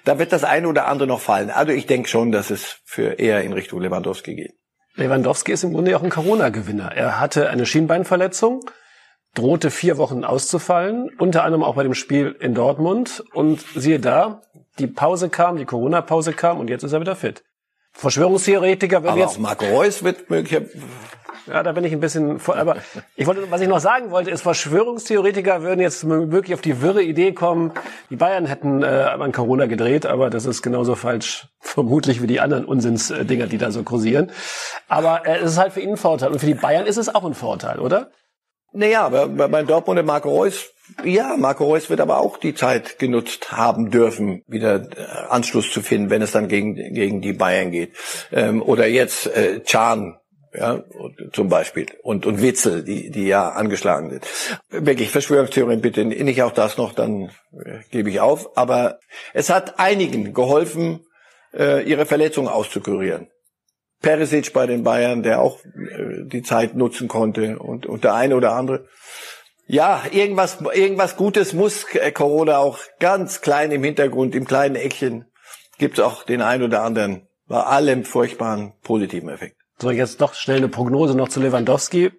da 0.06 0.20
wird 0.20 0.32
das 0.32 0.44
eine 0.44 0.68
oder 0.68 0.88
andere 0.88 1.08
noch 1.08 1.22
fallen. 1.22 1.50
Also 1.50 1.72
ich 1.72 1.86
denke 1.88 2.10
schon, 2.10 2.32
dass 2.32 2.50
es 2.50 2.78
für 2.84 3.20
eher 3.20 3.44
in 3.44 3.54
Richtung 3.54 3.82
Lewandowski 3.82 4.36
geht. 4.36 4.54
Lewandowski 4.98 5.52
ist 5.52 5.64
im 5.64 5.74
Grunde 5.74 5.96
auch 5.96 6.04
ein 6.04 6.10
Corona-Gewinner. 6.10 6.92
Er 6.96 7.20
hatte 7.20 7.50
eine 7.50 7.66
Schienbeinverletzung, 7.66 8.70
drohte 9.36 9.70
vier 9.70 9.98
Wochen 9.98 10.24
auszufallen, 10.24 11.10
unter 11.20 11.44
anderem 11.44 11.64
auch 11.64 11.76
bei 11.76 11.84
dem 11.84 11.94
Spiel 11.94 12.36
in 12.40 12.56
Dortmund. 12.56 13.24
Und 13.34 13.64
siehe 13.76 14.00
da, 14.00 14.42
die 14.80 14.88
Pause 14.88 15.30
kam, 15.30 15.58
die 15.58 15.66
Corona-Pause 15.66 16.34
kam 16.34 16.60
und 16.60 16.70
jetzt 16.70 16.84
ist 16.84 16.94
er 16.94 17.00
wieder 17.00 17.16
fit. 17.16 17.44
Verschwörungstheoretiker 17.94 19.04
werden 19.04 19.14
Aber 19.14 19.22
jetzt. 19.22 19.36
Auch 19.36 19.40
Marco 19.40 19.66
Reus 19.66 20.04
wird 20.04 20.30
möglicherweise. 20.30 20.80
Ja, 21.48 21.64
da 21.64 21.72
bin 21.72 21.84
ich 21.84 21.94
ein 21.94 22.00
bisschen 22.00 22.40
vor, 22.40 22.58
aber 22.58 22.78
ich 23.16 23.26
wollte, 23.26 23.50
was 23.50 23.62
ich 23.62 23.68
noch 23.68 23.80
sagen 23.80 24.12
wollte, 24.12 24.32
ist, 24.32 24.42
Verschwörungstheoretiker 24.42 25.62
würden 25.62 25.80
jetzt 25.80 26.08
wirklich 26.08 26.54
auf 26.54 26.62
die 26.62 26.82
wirre 26.82 27.02
Idee 27.02 27.32
kommen, 27.32 27.72
die 28.10 28.18
Bayern 28.18 28.46
hätten 28.46 28.84
äh, 28.84 28.86
an 28.86 29.32
Corona 29.32 29.66
gedreht, 29.66 30.06
aber 30.06 30.30
das 30.30 30.46
ist 30.46 30.62
genauso 30.62 30.96
falsch, 30.96 31.48
vermutlich 31.60 32.22
wie 32.22 32.28
die 32.28 32.42
anderen 32.42 32.66
Unsinnsdinger, 32.66 33.48
die 33.48 33.58
da 33.58 33.72
so 33.72 33.84
kursieren. 33.84 34.32
Aber 34.88 35.26
äh, 35.26 35.38
es 35.38 35.52
ist 35.52 35.58
halt 35.58 35.74
für 35.74 35.80
ihn 35.80 35.92
ein 35.92 35.98
Vorteil 35.98 36.32
und 36.32 36.40
für 36.40 36.46
die 36.46 36.54
Bayern 36.54 36.86
ist 36.86 36.98
es 36.98 37.14
auch 37.14 37.24
ein 37.24 37.34
Vorteil, 37.34 37.80
oder? 37.80 38.12
Naja, 38.74 39.06
aber 39.06 39.28
bei 39.28 39.64
Dortmund 39.64 40.00
und 40.00 40.06
Marco 40.06 40.30
Reus, 40.30 40.72
ja, 41.04 41.36
Marco 41.38 41.66
Reus 41.66 41.90
wird 41.90 42.02
aber 42.02 42.20
auch 42.20 42.38
die 42.38 42.54
Zeit 42.54 43.00
genutzt 43.00 43.52
haben 43.52 43.90
dürfen, 43.90 44.44
wieder 44.48 44.76
äh, 44.76 45.06
Anschluss 45.30 45.72
zu 45.72 45.82
finden, 45.82 46.10
wenn 46.10 46.22
es 46.22 46.32
dann 46.32 46.48
gegen, 46.48 46.76
gegen 46.76 47.22
die 47.22 47.34
Bayern 47.34 47.72
geht. 47.72 47.94
Ähm, 48.32 48.62
oder 48.62 48.88
jetzt 48.88 49.28
äh, 49.28 49.62
Chan, 49.64 50.20
ja, 50.58 50.84
zum 51.34 51.50
Beispiel. 51.50 51.86
Und, 52.02 52.26
und 52.26 52.42
Witzel, 52.42 52.84
die, 52.84 53.12
die 53.12 53.28
ja 53.28 53.50
angeschlagen 53.50 54.10
sind. 54.10 54.28
Wirklich, 54.70 55.12
Verschwörungstheorien 55.12 55.82
bitte 55.82 56.04
nicht 56.04 56.42
auch 56.42 56.52
das 56.52 56.78
noch, 56.78 56.94
dann 56.94 57.30
äh, 57.54 57.80
gebe 57.92 58.10
ich 58.10 58.20
auf. 58.20 58.58
Aber 58.58 59.00
es 59.34 59.50
hat 59.50 59.80
einigen 59.80 60.34
geholfen, 60.34 61.06
äh, 61.54 61.84
ihre 61.84 62.06
Verletzung 62.06 62.48
auszukurieren. 62.48 63.28
Perisic 64.02 64.54
bei 64.54 64.66
den 64.66 64.84
Bayern, 64.84 65.24
der 65.24 65.42
auch 65.42 65.60
äh, 65.64 66.24
die 66.26 66.44
Zeit 66.44 66.76
nutzen 66.76 67.08
konnte 67.08 67.60
und, 67.60 67.86
und 67.86 68.04
der 68.04 68.16
eine 68.16 68.36
oder 68.36 68.54
andere. 68.54 68.88
Ja, 69.68 70.04
irgendwas, 70.12 70.60
irgendwas 70.74 71.18
Gutes 71.18 71.54
muss 71.54 71.86
Corona 72.14 72.58
auch 72.58 72.80
ganz 73.00 73.42
klein 73.42 73.72
im 73.72 73.84
Hintergrund, 73.84 74.34
im 74.34 74.46
kleinen 74.46 74.76
Eckchen, 74.76 75.26
gibt 75.78 75.98
es 75.98 76.04
auch 76.04 76.24
den 76.24 76.42
einen 76.42 76.64
oder 76.64 76.84
anderen 76.84 77.28
bei 77.48 77.62
allem 77.62 78.06
furchtbaren 78.06 78.74
positiven 78.82 79.30
Effekt. 79.30 79.57
So, 79.80 79.92
jetzt 79.92 80.22
doch 80.22 80.34
schnell 80.34 80.58
eine 80.58 80.70
Prognose 80.70 81.16
noch 81.16 81.30
zu 81.30 81.40
Lewandowski. 81.40 82.12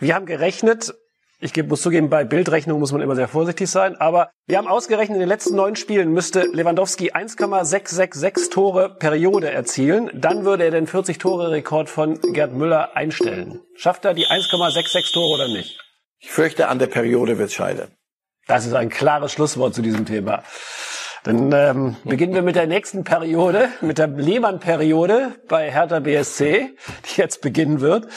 Wir 0.00 0.14
haben 0.14 0.24
gerechnet, 0.24 0.94
ich 1.40 1.54
muss 1.64 1.82
zugeben, 1.82 2.08
bei 2.08 2.24
Bildrechnung 2.24 2.80
muss 2.80 2.92
man 2.92 3.02
immer 3.02 3.16
sehr 3.16 3.28
vorsichtig 3.28 3.68
sein, 3.68 3.96
aber 3.96 4.30
wir 4.46 4.56
haben 4.56 4.66
ausgerechnet, 4.66 5.16
in 5.16 5.20
den 5.20 5.28
letzten 5.28 5.54
neun 5.54 5.76
Spielen 5.76 6.12
müsste 6.12 6.44
Lewandowski 6.44 7.12
1,666 7.12 8.48
Tore 8.48 8.96
Periode 8.98 9.50
erzielen. 9.50 10.10
Dann 10.14 10.46
würde 10.46 10.64
er 10.64 10.70
den 10.70 10.86
40-Tore-Rekord 10.86 11.90
von 11.90 12.18
Gerd 12.32 12.54
Müller 12.54 12.96
einstellen. 12.96 13.60
Schafft 13.74 14.06
er 14.06 14.14
die 14.14 14.28
1,66 14.28 15.12
Tore 15.12 15.34
oder 15.34 15.48
nicht? 15.48 15.78
Ich 16.18 16.30
fürchte, 16.30 16.68
an 16.68 16.78
der 16.78 16.86
Periode 16.86 17.36
wird 17.36 17.52
scheitern. 17.52 17.88
Das 18.46 18.64
ist 18.64 18.72
ein 18.72 18.88
klares 18.88 19.32
Schlusswort 19.32 19.74
zu 19.74 19.82
diesem 19.82 20.06
Thema. 20.06 20.44
Dann 21.24 21.52
ähm, 21.52 21.96
beginnen 22.04 22.34
wir 22.34 22.42
mit 22.42 22.56
der 22.56 22.66
nächsten 22.66 23.04
Periode, 23.04 23.68
mit 23.80 23.98
der 23.98 24.08
Lehmann-Periode 24.08 25.36
bei 25.48 25.70
Hertha 25.70 26.00
BSC, 26.00 26.70
die 27.04 27.20
jetzt 27.20 27.40
beginnen 27.40 27.80
wird. 27.80 28.08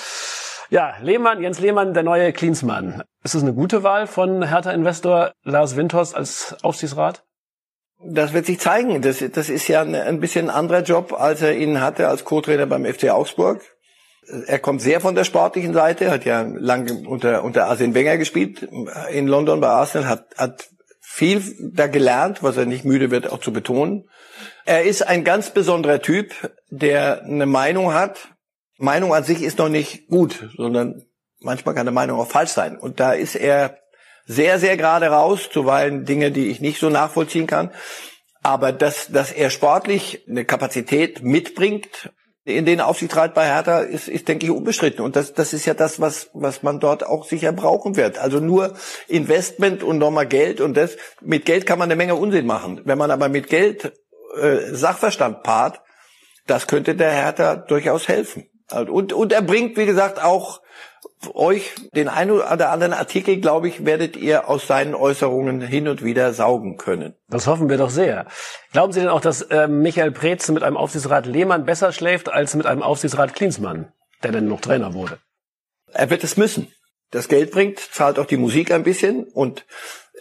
Ja, 0.70 0.96
Lehmann, 1.02 1.42
Jens 1.42 1.60
Lehmann, 1.60 1.94
der 1.94 2.04
neue 2.04 2.34
Klinsmann. 2.34 3.04
Ist 3.24 3.36
es 3.36 3.44
eine 3.44 3.54
gute 3.54 3.84
Wahl 3.84 4.08
von 4.08 4.44
Hertha-Investor 4.44 5.32
Lars 5.44 5.76
Windhorst 5.76 6.16
als 6.16 6.56
Aufsichtsrat? 6.64 7.24
Das 8.04 8.34
wird 8.34 8.46
sich 8.46 8.60
zeigen. 8.60 9.02
Das, 9.02 9.24
das 9.32 9.50
ist 9.50 9.68
ja 9.68 9.82
ein 9.82 10.20
bisschen 10.20 10.50
ein 10.50 10.56
anderer 10.56 10.82
Job, 10.82 11.14
als 11.14 11.42
er 11.42 11.56
ihn 11.56 11.82
hatte 11.82 12.08
als 12.08 12.24
Co-Trainer 12.26 12.66
beim 12.66 12.86
FC 12.86 13.10
Augsburg. 13.10 13.62
Er 14.48 14.58
kommt 14.58 14.82
sehr 14.82 15.02
von 15.02 15.14
der 15.14 15.24
sportlichen 15.24 15.74
Seite, 15.74 16.10
hat 16.10 16.26
ja 16.26 16.42
lange 16.42 17.08
unter, 17.08 17.44
unter 17.44 17.68
Arsene 17.68 17.94
Wenger 17.94 18.18
gespielt 18.18 18.68
in 19.12 19.28
London 19.28 19.62
bei 19.62 19.68
Arsenal, 19.68 20.10
hat, 20.10 20.36
hat 20.36 20.70
viel 21.16 21.56
da 21.72 21.88
gelernt, 21.88 22.44
was 22.44 22.58
er 22.58 22.66
nicht 22.66 22.84
müde 22.84 23.10
wird 23.10 23.32
auch 23.32 23.40
zu 23.40 23.54
betonen. 23.54 24.10
Er 24.66 24.84
ist 24.84 25.02
ein 25.02 25.24
ganz 25.24 25.50
besonderer 25.50 26.02
Typ, 26.02 26.34
der 26.70 27.24
eine 27.24 27.46
Meinung 27.46 27.94
hat. 27.94 28.34
Meinung 28.78 29.14
an 29.14 29.24
sich 29.24 29.42
ist 29.42 29.58
noch 29.58 29.70
nicht 29.70 30.10
gut, 30.10 30.50
sondern 30.58 31.06
manchmal 31.40 31.74
kann 31.74 31.88
eine 31.88 31.94
Meinung 31.94 32.20
auch 32.20 32.28
falsch 32.28 32.52
sein. 32.52 32.78
Und 32.78 33.00
da 33.00 33.14
ist 33.14 33.36
er 33.36 33.78
sehr, 34.26 34.60
sehr 34.60 34.76
gerade 34.76 35.08
raus, 35.08 35.48
zuweilen 35.50 36.04
Dinge, 36.04 36.32
die 36.32 36.48
ich 36.48 36.60
nicht 36.60 36.82
so 36.82 36.90
nachvollziehen 36.90 37.48
kann. 37.48 37.72
Aber 38.44 38.74
dass, 38.74 39.08
dass 39.08 39.32
er 39.32 39.52
sportlich 39.52 40.26
eine 40.28 40.44
Kapazität 40.44 41.24
mitbringt 41.24 42.12
in 42.46 42.66
den 42.66 42.80
Aufsichtsrat 42.80 43.34
bei 43.34 43.48
Hertha 43.48 43.80
ist, 43.80 44.08
ist 44.08 44.28
denke 44.28 44.46
ich, 44.46 44.52
unbestritten. 44.52 45.04
Und 45.04 45.16
das, 45.16 45.34
das 45.34 45.52
ist 45.52 45.66
ja 45.66 45.74
das, 45.74 46.00
was, 46.00 46.30
was 46.34 46.62
man 46.62 46.80
dort 46.80 47.06
auch 47.06 47.25
sicher 47.25 47.52
brauchen 47.52 47.96
wird. 47.96 48.20
Also 48.20 48.40
nur 48.40 48.75
Investment 49.08 49.82
und 49.82 49.98
nochmal 49.98 50.28
Geld 50.28 50.62
und 50.62 50.78
das, 50.78 50.96
mit 51.22 51.46
Geld 51.46 51.66
kann 51.66 51.80
man 51.80 51.88
eine 51.88 51.96
Menge 51.96 52.16
Unsinn 52.16 52.46
machen. 52.46 52.82
Wenn 52.86 53.00
man 53.00 53.10
aber 53.10 53.30
mit 53.30 53.50
Geld 53.50 53.94
äh, 54.40 54.58
Sachverstand 54.72 55.42
paart, 55.42 55.82
das 56.46 56.68
könnte 56.68 56.96
der 56.96 57.12
Hertha 57.12 57.56
durchaus 57.56 58.08
helfen. 58.08 58.48
Und, 58.72 59.12
und 59.12 59.34
er 59.34 59.42
bringt, 59.42 59.75
wie 59.78 59.88
gesagt, 59.88 60.24
auch 60.24 60.62
euch 61.34 61.74
den 61.96 62.08
einen 62.08 62.32
oder 62.32 62.70
anderen 62.72 62.94
Artikel, 62.94 63.38
glaube 63.38 63.67
ich, 63.67 63.86
werdet 63.86 64.17
ihr 64.17 64.50
aus 64.50 64.67
seinen 64.67 64.94
Äußerungen 64.94 65.62
hin 65.62 65.88
und 65.88 66.03
wieder 66.03 66.34
saugen 66.34 66.77
können. 66.77 67.15
Das 67.29 67.48
hoffen 67.48 67.70
wir 67.70 67.77
doch 67.77 67.89
sehr. 67.89 68.27
Glauben 68.74 68.94
Sie 68.94 69.00
denn 69.00 69.10
auch, 69.10 69.22
dass 69.22 69.41
äh, 69.44 69.67
Michael 69.67 70.12
Preetz 70.12 70.50
mit 70.50 70.63
einem 70.63 70.77
Aufsichtsrat 70.77 71.25
Lehmann 71.25 71.65
besser 71.65 71.91
schläft 71.91 72.29
als 72.29 72.55
mit 72.55 72.65
einem 72.65 72.84
Aufsichtsrat 72.84 73.34
Klinsmann, 73.34 73.91
der 74.24 74.32
denn 74.32 74.48
noch 74.48 74.62
Trainer 74.62 74.94
wurde? 74.94 75.20
Er 75.94 76.10
wird 76.10 76.24
es 76.24 76.38
müssen. 76.38 76.72
Das 77.12 77.29
Geld 77.29 77.51
bringt, 77.51 77.79
zahlt 77.79 78.20
auch 78.20 78.25
die 78.25 78.38
Musik 78.38 78.72
ein 78.72 78.84
bisschen 78.84 79.24
und 79.24 79.65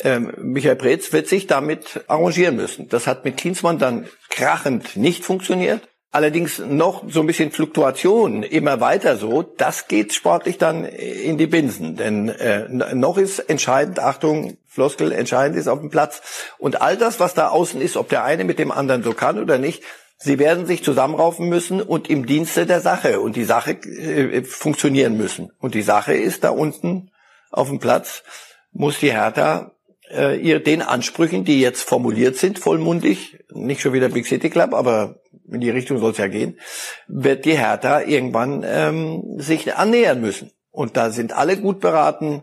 ähm, 0.03 0.33
Michael 0.39 0.77
Preetz 0.77 1.13
wird 1.13 1.29
sich 1.29 1.47
damit 1.47 2.05
arrangieren 2.09 2.57
müssen. 2.57 2.89
Das 2.89 3.07
hat 3.07 3.25
mit 3.25 3.37
Klinsmann 3.37 3.79
dann 3.79 4.09
krachend 4.29 4.97
nicht 4.97 5.25
funktioniert. 5.25 5.89
Allerdings 6.15 6.61
noch 6.61 7.03
so 7.09 7.23
ein 7.23 7.27
bisschen 7.27 7.51
Fluktuation 7.51 8.45
immer 8.45 8.81
weiter 8.81 9.17
so, 9.17 9.43
das 9.43 9.89
geht 9.89 10.15
sportlich 10.15 10.59
dann 10.59 10.85
in 10.85 11.39
die 11.39 11.49
Binsen. 11.49 11.97
Denn 11.97 12.29
äh, 12.29 12.69
noch 12.95 13.19
ist 13.19 13.41
entscheidend, 13.41 13.99
Achtung, 13.99 14.57
Floskel, 14.69 15.11
entscheidend 15.11 15.59
ist 15.59 15.67
auf 15.67 15.81
dem 15.81 15.91
Platz. 15.91 16.23
Und 16.57 16.81
all 16.81 16.97
das, 16.97 17.19
was 17.19 17.35
da 17.35 17.49
außen 17.49 17.81
ist, 17.81 17.97
ob 17.97 18.11
der 18.11 18.23
eine 18.23 18.45
mit 18.45 18.61
dem 18.61 18.71
anderen 18.71 19.03
so 19.03 19.13
kann 19.13 19.41
oder 19.41 19.59
nicht, 19.59 19.83
sie 20.17 20.39
werden 20.39 20.67
sich 20.67 20.85
zusammenraufen 20.85 21.49
müssen 21.49 21.83
und 21.83 22.09
im 22.09 22.27
Dienste 22.27 22.65
der 22.65 22.81
Sache 22.81 23.19
und 23.19 23.35
die 23.35 23.43
Sache 23.43 23.73
äh, 23.73 24.45
funktionieren 24.45 25.17
müssen. 25.17 25.51
Und 25.59 25.75
die 25.75 25.83
Sache 25.83 26.15
ist 26.15 26.45
da 26.45 26.51
unten 26.51 27.11
auf 27.51 27.71
dem 27.71 27.81
Platz, 27.81 28.23
muss 28.71 29.01
die 29.01 29.11
Hertha 29.11 29.73
äh, 30.13 30.39
ihr 30.41 30.61
den 30.61 30.81
Ansprüchen, 30.81 31.45
die 31.45 31.61
jetzt 31.61 31.83
formuliert 31.83 32.37
sind, 32.37 32.61
vollmundig, 32.61 33.41
nicht 33.53 33.81
schon 33.81 33.95
wieder 33.95 34.11
Big 34.11 34.27
City 34.27 34.49
Club, 34.49 34.75
aber 34.75 35.17
in 35.51 35.61
die 35.61 35.71
Richtung 35.71 35.99
soll 35.99 36.13
es 36.13 36.19
ja 36.19 36.29
gehen, 36.29 36.59
wird 37.07 37.45
die 37.45 37.59
Hertha 37.59 38.01
irgendwann 38.01 38.65
ähm, 38.67 39.23
sich 39.39 39.75
annähern 39.75 40.21
müssen. 40.21 40.51
Und 40.71 40.97
da 40.97 41.11
sind 41.11 41.33
alle 41.33 41.57
gut 41.57 41.81
beraten, 41.81 42.43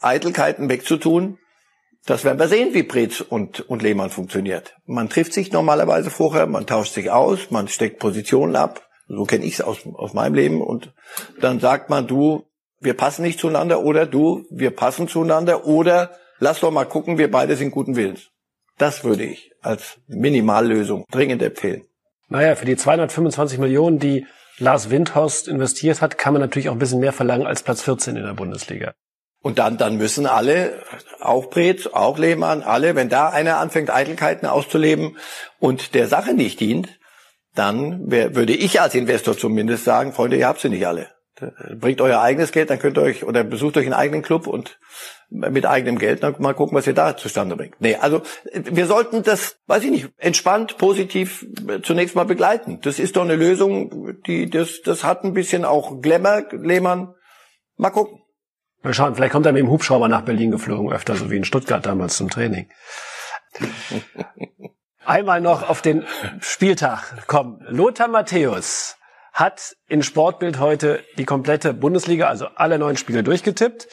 Eitelkeiten 0.00 0.68
wegzutun. 0.68 1.38
Das 2.04 2.24
werden 2.24 2.38
wir 2.38 2.48
sehen, 2.48 2.74
wie 2.74 2.82
Preetz 2.82 3.22
und, 3.22 3.60
und 3.60 3.82
Lehmann 3.82 4.10
funktioniert. 4.10 4.76
Man 4.84 5.08
trifft 5.08 5.32
sich 5.32 5.52
normalerweise 5.52 6.10
vorher, 6.10 6.46
man 6.46 6.66
tauscht 6.66 6.92
sich 6.92 7.10
aus, 7.10 7.50
man 7.50 7.68
steckt 7.68 7.98
Positionen 7.98 8.56
ab. 8.56 8.86
So 9.08 9.24
kenne 9.24 9.44
ich 9.44 9.54
es 9.54 9.60
aus, 9.62 9.78
aus 9.94 10.12
meinem 10.12 10.34
Leben. 10.34 10.60
Und 10.60 10.92
dann 11.40 11.60
sagt 11.60 11.88
man, 11.88 12.06
du, 12.06 12.44
wir 12.80 12.94
passen 12.94 13.22
nicht 13.22 13.40
zueinander 13.40 13.82
oder 13.82 14.04
du, 14.04 14.44
wir 14.50 14.70
passen 14.70 15.08
zueinander 15.08 15.66
oder 15.66 16.10
lass 16.38 16.60
doch 16.60 16.70
mal 16.70 16.84
gucken, 16.84 17.16
wir 17.16 17.30
beide 17.30 17.56
sind 17.56 17.70
guten 17.70 17.96
Willens. 17.96 18.30
Das 18.76 19.04
würde 19.04 19.24
ich 19.24 19.52
als 19.62 19.98
Minimallösung 20.06 21.04
dringend 21.10 21.42
empfehlen. 21.42 21.84
Naja, 22.28 22.56
für 22.56 22.66
die 22.66 22.76
225 22.76 23.58
Millionen, 23.58 23.98
die 23.98 24.26
Lars 24.58 24.90
Windhorst 24.90 25.48
investiert 25.48 26.00
hat, 26.00 26.18
kann 26.18 26.32
man 26.32 26.40
natürlich 26.40 26.68
auch 26.68 26.74
ein 26.74 26.78
bisschen 26.78 27.00
mehr 27.00 27.12
verlangen 27.12 27.46
als 27.46 27.62
Platz 27.62 27.82
14 27.82 28.16
in 28.16 28.24
der 28.24 28.34
Bundesliga. 28.34 28.94
Und 29.42 29.58
dann, 29.58 29.76
dann 29.76 29.98
müssen 29.98 30.26
alle, 30.26 30.80
auch 31.20 31.50
Brez, 31.50 31.86
auch 31.86 32.18
Lehmann, 32.18 32.62
alle, 32.62 32.94
wenn 32.94 33.10
da 33.10 33.28
einer 33.28 33.58
anfängt, 33.58 33.90
Eitelkeiten 33.90 34.46
auszuleben 34.48 35.18
und 35.58 35.94
der 35.94 36.06
Sache 36.06 36.32
nicht 36.32 36.60
dient, 36.60 36.98
dann 37.54 38.10
wär, 38.10 38.34
würde 38.34 38.54
ich 38.54 38.80
als 38.80 38.94
Investor 38.94 39.36
zumindest 39.36 39.84
sagen, 39.84 40.12
Freunde, 40.12 40.38
ihr 40.38 40.48
habt 40.48 40.60
sie 40.60 40.70
nicht 40.70 40.86
alle. 40.86 41.08
Bringt 41.74 42.00
euer 42.00 42.22
eigenes 42.22 42.52
Geld, 42.52 42.70
dann 42.70 42.78
könnt 42.78 42.96
ihr 42.96 43.02
euch, 43.02 43.24
oder 43.24 43.44
besucht 43.44 43.76
euch 43.76 43.84
einen 43.84 43.92
eigenen 43.92 44.22
Club 44.22 44.46
und 44.46 44.78
mit 45.34 45.66
eigenem 45.66 45.98
Geld. 45.98 46.22
Mal 46.38 46.54
gucken, 46.54 46.76
was 46.76 46.86
ihr 46.86 46.94
da 46.94 47.16
zustande 47.16 47.56
bringt. 47.56 47.80
Nee, 47.80 47.96
also 47.96 48.22
wir 48.52 48.86
sollten 48.86 49.22
das, 49.22 49.58
weiß 49.66 49.84
ich 49.84 49.90
nicht, 49.90 50.08
entspannt, 50.16 50.78
positiv 50.78 51.46
zunächst 51.82 52.14
mal 52.14 52.24
begleiten. 52.24 52.80
Das 52.82 52.98
ist 52.98 53.16
doch 53.16 53.24
eine 53.24 53.36
Lösung, 53.36 54.22
die 54.26 54.48
das, 54.48 54.82
das 54.82 55.04
hat 55.04 55.24
ein 55.24 55.34
bisschen 55.34 55.64
auch 55.64 56.00
Glamour, 56.00 56.44
Lehmann. 56.52 57.14
Mal 57.76 57.90
gucken. 57.90 58.20
Mal 58.82 58.94
schauen, 58.94 59.14
vielleicht 59.14 59.32
kommt 59.32 59.46
er 59.46 59.52
mit 59.52 59.60
dem 59.60 59.70
Hubschrauber 59.70 60.08
nach 60.08 60.22
Berlin 60.22 60.50
geflogen, 60.50 60.92
öfter 60.92 61.16
so 61.16 61.30
wie 61.30 61.36
in 61.36 61.44
Stuttgart 61.44 61.84
damals 61.84 62.16
zum 62.16 62.30
Training. 62.30 62.68
Einmal 65.04 65.40
noch 65.40 65.68
auf 65.68 65.82
den 65.82 66.04
Spieltag 66.40 67.26
kommen. 67.26 67.64
Lothar 67.68 68.08
Matthäus 68.08 68.96
hat 69.32 69.74
in 69.88 70.02
Sportbild 70.02 70.60
heute 70.60 71.02
die 71.18 71.24
komplette 71.24 71.74
Bundesliga, 71.74 72.28
also 72.28 72.46
alle 72.54 72.78
neun 72.78 72.96
Spiele 72.96 73.24
durchgetippt. 73.24 73.88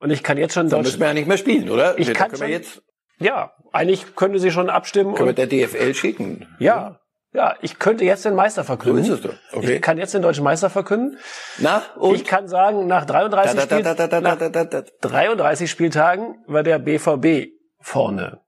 Und 0.00 0.10
ich 0.10 0.22
kann 0.22 0.38
jetzt 0.38 0.54
schon... 0.54 0.68
Dann 0.68 0.82
müssen 0.82 0.98
wir 0.98 1.06
ja 1.06 1.14
nicht 1.14 1.28
mehr 1.28 1.38
spielen, 1.38 1.70
oder? 1.70 1.98
Ich 1.98 2.12
kann 2.12 2.34
schon, 2.34 2.48
jetzt 2.48 2.82
ja, 3.20 3.52
eigentlich 3.70 4.16
könnte 4.16 4.38
sie 4.38 4.50
schon 4.50 4.70
abstimmen. 4.70 5.14
Können 5.14 5.36
wir 5.36 5.46
der 5.46 5.46
DFL 5.46 5.94
schicken? 5.94 6.48
Ja, 6.58 7.00
ja, 7.32 7.54
ich 7.60 7.78
könnte 7.78 8.04
jetzt 8.04 8.24
den 8.24 8.34
Meister 8.34 8.64
verkünden. 8.64 9.04
So 9.04 9.14
ist 9.14 9.24
es 9.24 9.30
doch. 9.30 9.56
Okay. 9.56 9.76
Ich 9.76 9.82
kann 9.82 9.98
jetzt 9.98 10.14
den 10.14 10.22
deutschen 10.22 10.42
Meister 10.42 10.68
verkünden. 10.70 11.18
Na, 11.58 11.82
und? 11.96 12.14
Ich 12.16 12.24
kann 12.24 12.48
sagen, 12.48 12.86
nach 12.86 13.04
33, 13.04 13.56
Da, 13.56 13.66
da, 13.66 13.82
da, 13.82 13.94
da, 13.94 14.06
da, 14.08 14.20
nach 14.20 14.36
da, 14.36 14.48
da, 14.48 14.64
da. 14.64 14.82
33 15.02 15.70
Spieltagen 15.70 16.42
war 16.46 16.62
der 16.62 16.78
BVB 16.78 17.52
vorne. 17.78 18.40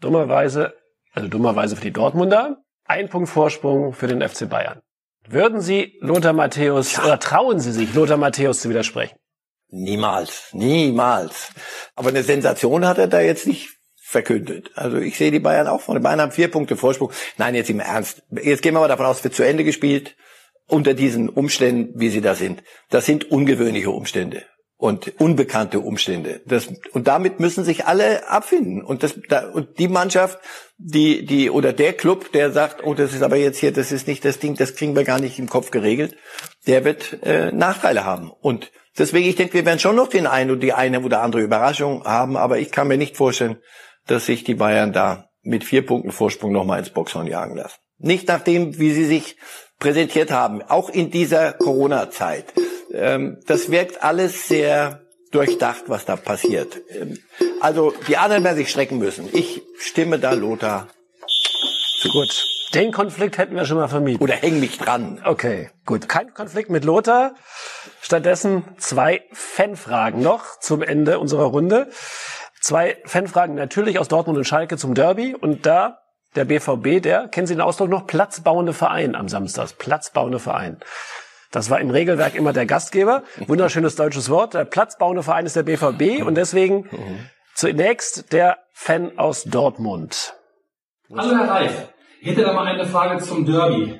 Dummerweise, 0.00 0.74
also 1.12 1.28
dummerweise 1.28 1.74
für 1.74 1.82
die 1.82 1.92
Dortmunder, 1.92 2.58
ein 2.84 3.08
Punkt 3.08 3.30
Vorsprung 3.30 3.94
für 3.94 4.06
den 4.06 4.20
FC 4.20 4.48
Bayern. 4.48 4.80
Würden 5.26 5.60
Sie 5.60 5.98
Lothar 6.00 6.34
Matthäus, 6.34 6.98
oder 6.98 7.18
trauen 7.18 7.58
Sie 7.58 7.72
sich, 7.72 7.94
Lothar 7.94 8.18
Matthäus 8.18 8.60
zu 8.60 8.68
widersprechen? 8.68 9.16
Niemals, 9.76 10.50
niemals. 10.52 11.48
Aber 11.96 12.10
eine 12.10 12.22
Sensation 12.22 12.86
hat 12.86 12.98
er 12.98 13.08
da 13.08 13.20
jetzt 13.20 13.48
nicht 13.48 13.70
verkündet. 13.96 14.70
Also 14.76 14.98
ich 14.98 15.18
sehe 15.18 15.32
die 15.32 15.40
Bayern 15.40 15.66
auch 15.66 15.80
vorne. 15.80 15.98
Die 15.98 16.04
Bayern 16.04 16.20
haben 16.20 16.30
vier 16.30 16.48
Punkte 16.48 16.76
Vorsprung. 16.76 17.10
Nein, 17.38 17.56
jetzt 17.56 17.70
im 17.70 17.80
Ernst. 17.80 18.22
Jetzt 18.30 18.62
gehen 18.62 18.74
wir 18.74 18.80
mal 18.80 18.88
davon 18.88 19.06
aus, 19.06 19.18
es 19.18 19.24
wird 19.24 19.34
zu 19.34 19.42
Ende 19.42 19.64
gespielt 19.64 20.14
unter 20.68 20.94
diesen 20.94 21.28
Umständen, 21.28 21.98
wie 21.98 22.08
sie 22.08 22.20
da 22.20 22.36
sind. 22.36 22.62
Das 22.88 23.04
sind 23.04 23.32
ungewöhnliche 23.32 23.90
Umstände 23.90 24.44
und 24.76 25.20
unbekannte 25.20 25.80
Umstände. 25.80 26.40
Das, 26.46 26.68
und 26.92 27.08
damit 27.08 27.40
müssen 27.40 27.64
sich 27.64 27.86
alle 27.86 28.28
abfinden. 28.28 28.80
Und, 28.80 29.02
das, 29.02 29.18
da, 29.28 29.50
und 29.50 29.80
die 29.80 29.88
Mannschaft, 29.88 30.38
die, 30.78 31.26
die, 31.26 31.50
oder 31.50 31.72
der 31.72 31.94
Club, 31.94 32.30
der 32.30 32.52
sagt, 32.52 32.84
oh, 32.84 32.94
das 32.94 33.12
ist 33.12 33.22
aber 33.22 33.36
jetzt 33.36 33.58
hier, 33.58 33.72
das 33.72 33.90
ist 33.90 34.06
nicht 34.06 34.24
das 34.24 34.38
Ding, 34.38 34.54
das 34.54 34.76
kriegen 34.76 34.94
wir 34.94 35.02
gar 35.02 35.20
nicht 35.20 35.40
im 35.40 35.48
Kopf 35.48 35.72
geregelt, 35.72 36.16
der 36.68 36.84
wird 36.84 37.24
äh, 37.24 37.50
Nachteile 37.50 38.04
haben. 38.04 38.30
Und 38.30 38.70
deswegen, 38.98 39.28
ich 39.28 39.36
denke, 39.36 39.54
wir 39.54 39.64
werden 39.64 39.78
schon 39.78 39.96
noch 39.96 40.08
den 40.08 40.26
einen 40.26 40.50
oder 40.50 40.60
die 40.60 40.72
eine 40.72 41.00
oder 41.00 41.22
andere 41.22 41.42
Überraschung 41.42 42.04
haben, 42.04 42.36
aber 42.36 42.58
ich 42.58 42.70
kann 42.70 42.88
mir 42.88 42.96
nicht 42.96 43.16
vorstellen, 43.16 43.58
dass 44.06 44.26
sich 44.26 44.44
die 44.44 44.54
Bayern 44.54 44.92
da 44.92 45.28
mit 45.42 45.64
vier 45.64 45.84
Punkten 45.84 46.12
Vorsprung 46.12 46.52
nochmal 46.52 46.78
ins 46.78 46.90
Boxhorn 46.90 47.26
jagen 47.26 47.56
lassen. 47.56 47.76
Nicht 47.98 48.28
nachdem, 48.28 48.78
wie 48.78 48.92
sie 48.92 49.04
sich 49.04 49.36
präsentiert 49.78 50.30
haben, 50.30 50.62
auch 50.62 50.90
in 50.90 51.10
dieser 51.10 51.52
Corona-Zeit. 51.52 52.46
Ähm, 52.92 53.40
das 53.46 53.70
wirkt 53.70 54.02
alles 54.02 54.48
sehr 54.48 55.02
durchdacht, 55.30 55.84
was 55.88 56.04
da 56.04 56.16
passiert. 56.16 56.80
Ähm, 56.90 57.18
also 57.60 57.92
die 58.08 58.16
anderen 58.16 58.44
werden 58.44 58.56
sich 58.56 58.70
strecken 58.70 58.98
müssen. 58.98 59.28
Ich 59.32 59.62
stimme 59.78 60.18
da 60.18 60.32
Lothar 60.32 60.88
zu. 62.04 62.08
Gut. 62.10 62.44
Den 62.74 62.90
Konflikt 62.90 63.38
hätten 63.38 63.54
wir 63.54 63.64
schon 63.66 63.76
mal 63.76 63.88
vermieden. 63.88 64.20
Oder 64.20 64.34
häng 64.34 64.58
mich 64.58 64.78
dran. 64.78 65.20
Okay, 65.24 65.70
gut. 65.86 66.08
Kein 66.08 66.34
Konflikt 66.34 66.70
mit 66.70 66.84
Lothar. 66.84 67.34
Stattdessen 68.04 68.64
zwei 68.76 69.22
Fanfragen 69.32 70.20
noch 70.20 70.60
zum 70.60 70.82
Ende 70.82 71.18
unserer 71.18 71.44
Runde. 71.44 71.88
Zwei 72.60 72.98
Fanfragen 73.06 73.54
natürlich 73.54 73.98
aus 73.98 74.08
Dortmund 74.08 74.36
und 74.36 74.44
Schalke 74.44 74.76
zum 74.76 74.94
Derby. 74.94 75.34
Und 75.34 75.64
da 75.64 76.00
der 76.34 76.44
BVB, 76.44 77.02
der, 77.02 77.28
kennen 77.28 77.46
Sie 77.46 77.54
den 77.54 77.62
Ausdruck 77.62 77.88
noch, 77.88 78.06
platzbauende 78.06 78.74
Verein 78.74 79.14
am 79.14 79.30
Samstag. 79.30 79.78
Platzbauende 79.78 80.38
Verein. 80.38 80.80
Das 81.50 81.70
war 81.70 81.80
im 81.80 81.88
Regelwerk 81.88 82.34
immer 82.34 82.52
der 82.52 82.66
Gastgeber. 82.66 83.22
Wunderschönes 83.46 83.96
deutsches 83.96 84.28
Wort. 84.28 84.52
Der 84.52 84.66
platzbauende 84.66 85.22
Verein 85.22 85.46
ist 85.46 85.56
der 85.56 85.62
BVB 85.62 86.26
und 86.26 86.34
deswegen 86.34 86.90
zunächst 87.54 88.34
der 88.34 88.58
Fan 88.74 89.18
aus 89.18 89.44
Dortmund. 89.44 90.34
Hallo 91.16 91.38
Herr 91.38 91.48
Reif, 91.48 91.88
ich 92.20 92.28
hätte 92.28 92.42
da 92.42 92.52
mal 92.52 92.66
eine 92.66 92.84
Frage 92.84 93.22
zum 93.22 93.46
Derby. 93.46 93.98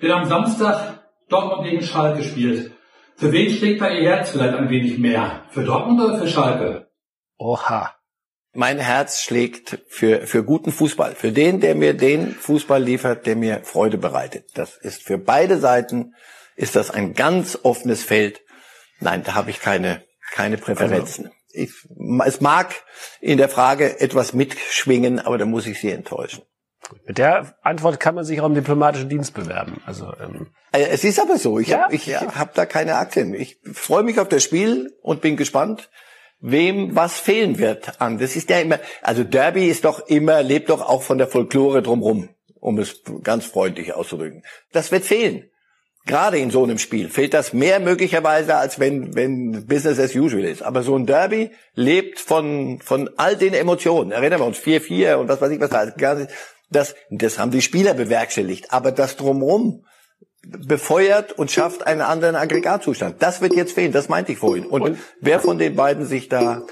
Wird 0.00 0.12
am 0.12 0.26
Samstag 0.26 1.00
Dortmund 1.30 1.64
gegen 1.64 1.82
Schalke 1.82 2.22
spielt. 2.22 2.72
Für 3.18 3.32
wen 3.32 3.50
schlägt 3.50 3.80
da 3.80 3.90
Ihr 3.90 4.10
Herz 4.10 4.30
vielleicht 4.30 4.54
ein 4.54 4.70
wenig 4.70 4.96
mehr? 4.98 5.42
Für 5.50 5.64
Dortmund 5.64 6.00
oder 6.00 6.18
für 6.18 6.28
Schalke? 6.28 6.88
Oha. 7.36 7.92
Mein 8.54 8.78
Herz 8.78 9.22
schlägt 9.22 9.80
für, 9.88 10.24
für 10.28 10.44
guten 10.44 10.70
Fußball. 10.70 11.16
Für 11.16 11.32
den, 11.32 11.58
der 11.58 11.74
mir 11.74 11.94
den 11.94 12.32
Fußball 12.32 12.80
liefert, 12.80 13.26
der 13.26 13.34
mir 13.34 13.62
Freude 13.64 13.98
bereitet. 13.98 14.50
Das 14.54 14.76
ist 14.76 15.02
für 15.02 15.18
beide 15.18 15.58
Seiten, 15.58 16.14
ist 16.54 16.76
das 16.76 16.92
ein 16.92 17.14
ganz 17.14 17.58
offenes 17.64 18.04
Feld. 18.04 18.40
Nein, 19.00 19.24
da 19.24 19.34
habe 19.34 19.50
ich 19.50 19.60
keine, 19.60 20.04
keine 20.32 20.56
Präferenzen. 20.56 21.32
Ich, 21.50 21.72
es 22.24 22.40
mag 22.40 22.72
in 23.20 23.38
der 23.38 23.48
Frage 23.48 24.00
etwas 24.00 24.32
mitschwingen, 24.32 25.18
aber 25.18 25.38
da 25.38 25.44
muss 25.44 25.66
ich 25.66 25.80
Sie 25.80 25.90
enttäuschen. 25.90 26.44
Mit 27.06 27.18
der 27.18 27.54
Antwort 27.62 28.00
kann 28.00 28.14
man 28.14 28.24
sich 28.24 28.40
auch 28.40 28.46
im 28.46 28.54
diplomatischen 28.54 29.08
Dienst 29.08 29.34
bewerben. 29.34 29.80
Also 29.86 30.12
ähm, 30.22 30.48
Äh, 30.72 30.86
Es 30.90 31.04
ist 31.04 31.20
aber 31.20 31.38
so. 31.38 31.58
Ich 31.58 31.68
Ja, 31.68 31.84
habe 31.84 31.94
ich 31.94 32.06
ja. 32.06 32.34
hab 32.34 32.54
da 32.54 32.66
keine 32.66 32.96
Aktien. 32.96 33.34
Ich 33.34 33.58
freue 33.72 34.02
mich 34.02 34.18
auf 34.20 34.28
das 34.28 34.42
Spiel 34.44 34.92
und 35.02 35.20
bin 35.20 35.36
gespannt, 35.36 35.90
wem 36.40 36.94
was 36.94 37.18
fehlen 37.18 37.58
wird 37.58 38.00
an. 38.00 38.18
Das 38.18 38.36
ist 38.36 38.48
ja 38.50 38.60
immer, 38.60 38.78
also 39.02 39.24
Derby 39.24 39.68
ist 39.68 39.84
doch 39.84 40.06
immer, 40.06 40.42
lebt 40.42 40.70
doch 40.70 40.82
auch 40.82 41.02
von 41.02 41.18
der 41.18 41.26
Folklore 41.26 41.82
drumrum, 41.82 42.28
um 42.60 42.78
es 42.78 43.02
ganz 43.22 43.44
freundlich 43.46 43.94
auszudrücken. 43.94 44.42
Das 44.72 44.92
wird 44.92 45.04
fehlen. 45.04 45.50
Gerade 46.06 46.38
in 46.38 46.50
so 46.50 46.62
einem 46.64 46.78
Spiel 46.78 47.10
fehlt 47.10 47.34
das 47.34 47.52
mehr 47.52 47.80
möglicherweise, 47.80 48.56
als 48.56 48.78
wenn, 48.80 49.14
wenn 49.14 49.66
Business 49.66 49.98
as 49.98 50.14
usual 50.14 50.44
ist. 50.44 50.62
Aber 50.62 50.82
so 50.82 50.96
ein 50.96 51.04
Derby 51.04 51.50
lebt 51.74 52.18
von, 52.18 52.80
von 52.80 53.10
all 53.18 53.36
den 53.36 53.52
Emotionen. 53.52 54.12
Erinnern 54.12 54.40
wir 54.40 54.46
uns, 54.46 54.58
4-4 54.58 55.16
und 55.16 55.28
was 55.28 55.42
weiß 55.42 55.50
ich 55.50 55.60
was 55.60 55.68
da. 55.68 55.80
alles. 55.80 56.28
Das, 56.70 56.94
das 57.10 57.38
haben 57.38 57.50
die 57.50 57.62
Spieler 57.62 57.94
bewerkstelligt. 57.94 58.72
Aber 58.72 58.92
das 58.92 59.16
drumrum, 59.16 59.84
befeuert 60.42 61.32
und 61.32 61.50
schafft 61.50 61.86
einen 61.86 62.00
anderen 62.00 62.36
Aggregatzustand. 62.36 63.22
Das 63.22 63.40
wird 63.40 63.54
jetzt 63.54 63.72
fehlen, 63.72 63.92
das 63.92 64.08
meinte 64.08 64.32
ich 64.32 64.38
vorhin. 64.38 64.66
Und, 64.66 64.82
Und- 64.82 64.98
wer 65.20 65.40
von 65.40 65.58
den 65.58 65.74
beiden 65.76 66.06
sich 66.06 66.28
da 66.28 66.62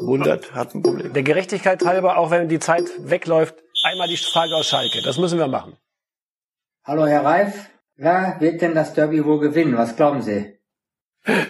wundert, 0.00 0.52
hat 0.54 0.74
ein 0.74 0.82
Problem. 0.82 1.12
der 1.12 1.22
Gerechtigkeit 1.22 1.84
halber, 1.84 2.16
auch 2.18 2.30
wenn 2.30 2.48
die 2.48 2.58
Zeit 2.58 2.84
wegläuft, 2.98 3.54
einmal 3.84 4.08
die 4.08 4.16
Frage 4.16 4.54
aus 4.54 4.66
Schalke. 4.68 5.02
Das 5.02 5.18
müssen 5.18 5.38
wir 5.38 5.48
machen. 5.48 5.76
Hallo 6.84 7.06
Herr 7.06 7.24
Reif, 7.24 7.68
wer 7.96 8.36
wird 8.40 8.62
denn 8.62 8.74
das 8.74 8.94
Derby 8.94 9.24
wohl 9.24 9.38
gewinnen? 9.40 9.76
Was 9.76 9.94
glauben 9.96 10.22
Sie? 10.22 10.57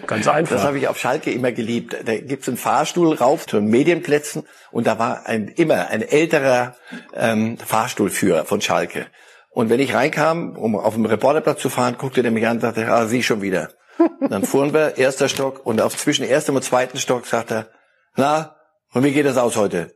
Ganz 0.07 0.25
Das 0.25 0.35
einfach. 0.35 0.63
habe 0.63 0.77
ich 0.77 0.87
auf 0.87 0.99
Schalke 0.99 1.31
immer 1.31 1.51
geliebt. 1.51 1.95
Da 2.05 2.17
gibt's 2.17 2.47
einen 2.47 2.57
Fahrstuhl 2.57 3.13
rauf 3.13 3.47
zu 3.47 3.57
den 3.57 3.69
Medienplätzen 3.69 4.43
und 4.71 4.87
da 4.87 4.99
war 4.99 5.25
ein, 5.25 5.47
immer 5.47 5.87
ein 5.87 6.01
älterer 6.01 6.75
ähm, 7.13 7.57
Fahrstuhlführer 7.57 8.45
von 8.45 8.59
Schalke. 8.61 9.07
Und 9.51 9.69
wenn 9.69 9.79
ich 9.79 9.93
reinkam, 9.93 10.55
um 10.55 10.75
auf 10.75 10.93
dem 10.95 11.05
Reporterplatz 11.05 11.61
zu 11.61 11.69
fahren, 11.69 11.95
guckte 11.97 12.21
der 12.21 12.31
mich 12.31 12.45
an 12.45 12.57
und 12.57 12.61
sagte, 12.61 12.87
ah, 12.87 13.05
Sie 13.07 13.23
schon 13.23 13.41
wieder. 13.41 13.69
Und 13.97 14.31
dann 14.31 14.43
fuhren 14.43 14.73
wir, 14.73 14.97
erster 14.97 15.27
Stock, 15.27 15.65
und 15.65 15.81
auf 15.81 15.97
zwischen 15.97 16.23
erstem 16.23 16.55
und 16.55 16.63
zweiten 16.63 16.97
Stock 16.97 17.25
sagt 17.25 17.51
er, 17.51 17.67
na, 18.15 18.55
und 18.93 19.03
wie 19.03 19.11
geht 19.11 19.25
das 19.25 19.37
aus 19.37 19.55
heute? 19.55 19.93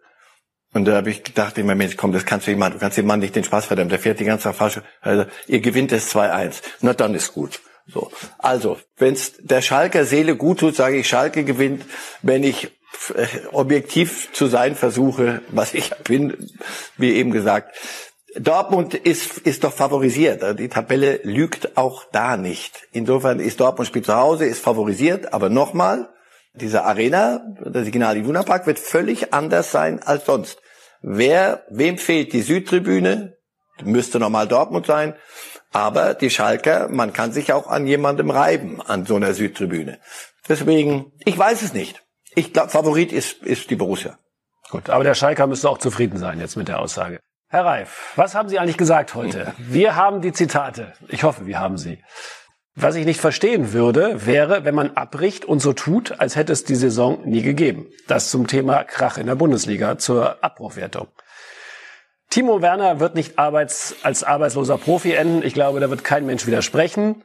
Und 0.73 0.85
da 0.85 0.95
habe 0.95 1.09
ich 1.11 1.23
gedacht, 1.23 1.57
immer, 1.57 1.75
Mensch, 1.75 1.97
komm, 1.97 2.11
das 2.11 2.25
kannst 2.25 2.47
du 2.47 2.51
nicht 2.51 2.59
machen. 2.59 2.73
Du 2.73 2.79
kannst 2.79 2.97
dem 2.97 3.05
Mann 3.05 3.19
nicht 3.19 3.35
den 3.35 3.43
Spaß 3.43 3.65
verdammen. 3.65 3.89
Der 3.89 3.99
fährt 3.99 4.19
die 4.19 4.25
ganze 4.25 4.45
Zeit 4.45 4.55
falsch. 4.55 4.81
Also, 5.01 5.25
ihr 5.47 5.61
gewinnt 5.61 5.91
es 5.91 6.13
2-1. 6.13 6.61
Na, 6.81 6.93
dann 6.93 7.13
ist 7.13 7.33
gut. 7.33 7.61
So. 7.87 8.11
Also, 8.37 8.77
wenn's 8.97 9.33
der 9.39 9.61
Schalker 9.61 10.05
Seele 10.05 10.35
gut 10.35 10.59
tut, 10.59 10.75
sage 10.75 10.97
ich, 10.97 11.07
Schalke 11.07 11.43
gewinnt. 11.43 11.85
Wenn 12.21 12.43
ich 12.43 12.71
äh, 13.15 13.27
objektiv 13.51 14.31
zu 14.33 14.47
sein 14.47 14.75
versuche, 14.75 15.41
was 15.49 15.73
ich 15.73 15.89
bin, 16.03 16.51
wie 16.97 17.13
eben 17.13 17.31
gesagt, 17.31 17.75
Dortmund 18.35 18.95
ist, 18.95 19.37
ist 19.39 19.63
doch 19.63 19.73
favorisiert. 19.73 20.59
Die 20.59 20.69
Tabelle 20.69 21.19
lügt 21.23 21.77
auch 21.77 22.05
da 22.11 22.35
nicht. 22.35 22.87
Insofern 22.91 23.39
ist 23.39 23.59
Dortmund 23.59 23.87
spielt 23.87 24.05
zu 24.05 24.15
Hause, 24.15 24.45
ist 24.45 24.63
favorisiert. 24.63 25.33
Aber 25.33 25.49
nochmal, 25.49 26.09
diese 26.53 26.83
Arena, 26.83 27.41
der 27.59 27.83
Signal 27.83 28.17
Iduna 28.17 28.43
Park, 28.43 28.65
wird 28.65 28.79
völlig 28.79 29.33
anders 29.33 29.71
sein 29.71 30.01
als 30.01 30.25
sonst. 30.25 30.59
Wer, 31.01 31.63
wem 31.69 31.97
fehlt 31.97 32.33
die 32.33 32.41
Südtribüne? 32.41 33.37
Müsste 33.83 34.19
normal 34.19 34.47
Dortmund 34.47 34.85
sein. 34.87 35.15
Aber 35.73 36.13
die 36.13 36.29
Schalker, 36.29 36.87
man 36.89 37.13
kann 37.13 37.31
sich 37.31 37.51
auch 37.51 37.67
an 37.67 37.87
jemandem 37.87 38.29
reiben, 38.29 38.81
an 38.81 39.05
so 39.05 39.15
einer 39.15 39.33
Südtribüne. 39.33 39.99
Deswegen, 40.47 41.11
ich 41.25 41.37
weiß 41.37 41.63
es 41.63 41.73
nicht. 41.73 42.03
Ich 42.35 42.53
glaube, 42.53 42.69
Favorit 42.69 43.11
ist, 43.11 43.43
ist 43.43 43.69
die 43.69 43.75
Borussia. 43.75 44.17
Gut, 44.69 44.89
aber 44.89 45.03
der 45.03 45.15
Schalker 45.15 45.47
müsste 45.47 45.69
auch 45.69 45.77
zufrieden 45.79 46.17
sein 46.17 46.39
jetzt 46.39 46.55
mit 46.55 46.67
der 46.67 46.79
Aussage. 46.79 47.19
Herr 47.49 47.65
Reif, 47.65 48.13
was 48.15 48.33
haben 48.33 48.49
Sie 48.49 48.57
eigentlich 48.57 48.77
gesagt 48.77 49.13
heute? 49.13 49.53
Wir 49.57 49.95
haben 49.95 50.21
die 50.21 50.31
Zitate. 50.31 50.93
Ich 51.09 51.23
hoffe, 51.23 51.45
wir 51.45 51.59
haben 51.59 51.77
sie. 51.77 51.99
Was 52.75 52.95
ich 52.95 53.05
nicht 53.05 53.19
verstehen 53.19 53.73
würde, 53.73 54.25
wäre, 54.25 54.65
wenn 54.65 54.73
man 54.73 54.97
abbricht 54.97 55.45
und 55.45 55.59
so 55.59 55.73
tut, 55.73 56.19
als 56.19 56.35
hätte 56.35 56.51
es 56.51 56.63
die 56.63 56.73
Saison 56.73 57.23
nie 57.23 57.43
gegeben. 57.43 57.85
Das 58.07 58.31
zum 58.31 58.47
Thema 58.47 58.83
Krach 58.83 59.19
in 59.19 59.27
der 59.27 59.35
Bundesliga 59.35 59.99
zur 59.99 60.43
Abbruchwertung. 60.43 61.07
Timo 62.33 62.63
Werner 62.63 62.99
wird 62.99 63.13
nicht 63.13 63.37
arbeits 63.37 63.95
als 64.01 64.23
arbeitsloser 64.23 64.79
Profi 64.79 65.11
enden. 65.11 65.43
Ich 65.45 65.53
glaube, 65.53 65.79
da 65.79 65.91
wird 65.91 66.03
kein 66.03 66.25
Mensch 66.25 66.47
widersprechen. 66.47 67.23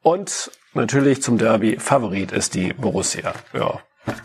Und 0.00 0.52
natürlich 0.74 1.20
zum 1.24 1.38
Derby 1.38 1.80
Favorit 1.80 2.30
ist 2.30 2.54
die 2.54 2.72
Borussia. 2.72 3.32
Ja, 3.52 3.80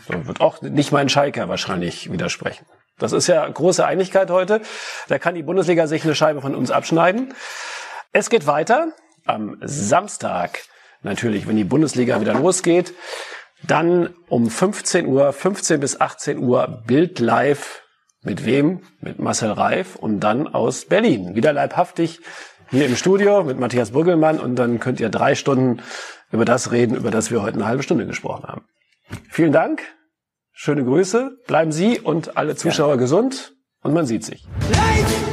da 0.06 0.26
wird 0.28 0.40
auch 0.40 0.62
nicht 0.62 0.92
mein 0.92 1.08
Schalker 1.08 1.48
wahrscheinlich 1.48 2.12
widersprechen. 2.12 2.64
Das 2.96 3.10
ist 3.10 3.26
ja 3.26 3.44
große 3.48 3.84
Einigkeit 3.84 4.30
heute. 4.30 4.60
Da 5.08 5.18
kann 5.18 5.34
die 5.34 5.42
Bundesliga 5.42 5.88
sich 5.88 6.04
eine 6.04 6.14
Scheibe 6.14 6.40
von 6.40 6.54
uns 6.54 6.70
abschneiden. 6.70 7.34
Es 8.12 8.30
geht 8.30 8.46
weiter 8.46 8.92
am 9.26 9.56
Samstag. 9.62 10.60
Natürlich, 11.02 11.48
wenn 11.48 11.56
die 11.56 11.64
Bundesliga 11.64 12.20
wieder 12.20 12.34
losgeht. 12.34 12.94
Dann 13.64 14.14
um 14.28 14.48
15 14.48 15.06
Uhr, 15.06 15.32
15 15.32 15.80
bis 15.80 16.00
18 16.00 16.38
Uhr 16.38 16.84
Bild 16.86 17.18
live 17.18 17.82
mit 18.22 18.44
wem? 18.44 18.80
Mit 19.00 19.18
Marcel 19.18 19.50
Reif 19.52 19.96
und 19.96 20.20
dann 20.20 20.46
aus 20.46 20.84
Berlin. 20.84 21.34
Wieder 21.34 21.52
leibhaftig 21.52 22.20
hier 22.70 22.86
im 22.86 22.96
Studio 22.96 23.42
mit 23.42 23.58
Matthias 23.58 23.90
Brüggelmann 23.90 24.38
und 24.38 24.56
dann 24.56 24.78
könnt 24.78 25.00
ihr 25.00 25.08
drei 25.08 25.34
Stunden 25.34 25.82
über 26.30 26.44
das 26.44 26.70
reden, 26.72 26.96
über 26.96 27.10
das 27.10 27.30
wir 27.30 27.42
heute 27.42 27.56
eine 27.56 27.66
halbe 27.66 27.82
Stunde 27.82 28.06
gesprochen 28.06 28.44
haben. 28.44 28.64
Vielen 29.28 29.52
Dank, 29.52 29.82
schöne 30.52 30.84
Grüße, 30.84 31.38
bleiben 31.46 31.72
Sie 31.72 31.98
und 31.98 32.36
alle 32.36 32.54
Zuschauer 32.54 32.94
ja. 32.94 32.96
gesund 32.96 33.54
und 33.82 33.92
man 33.92 34.06
sieht 34.06 34.24
sich. 34.24 34.46
Life! 34.70 35.29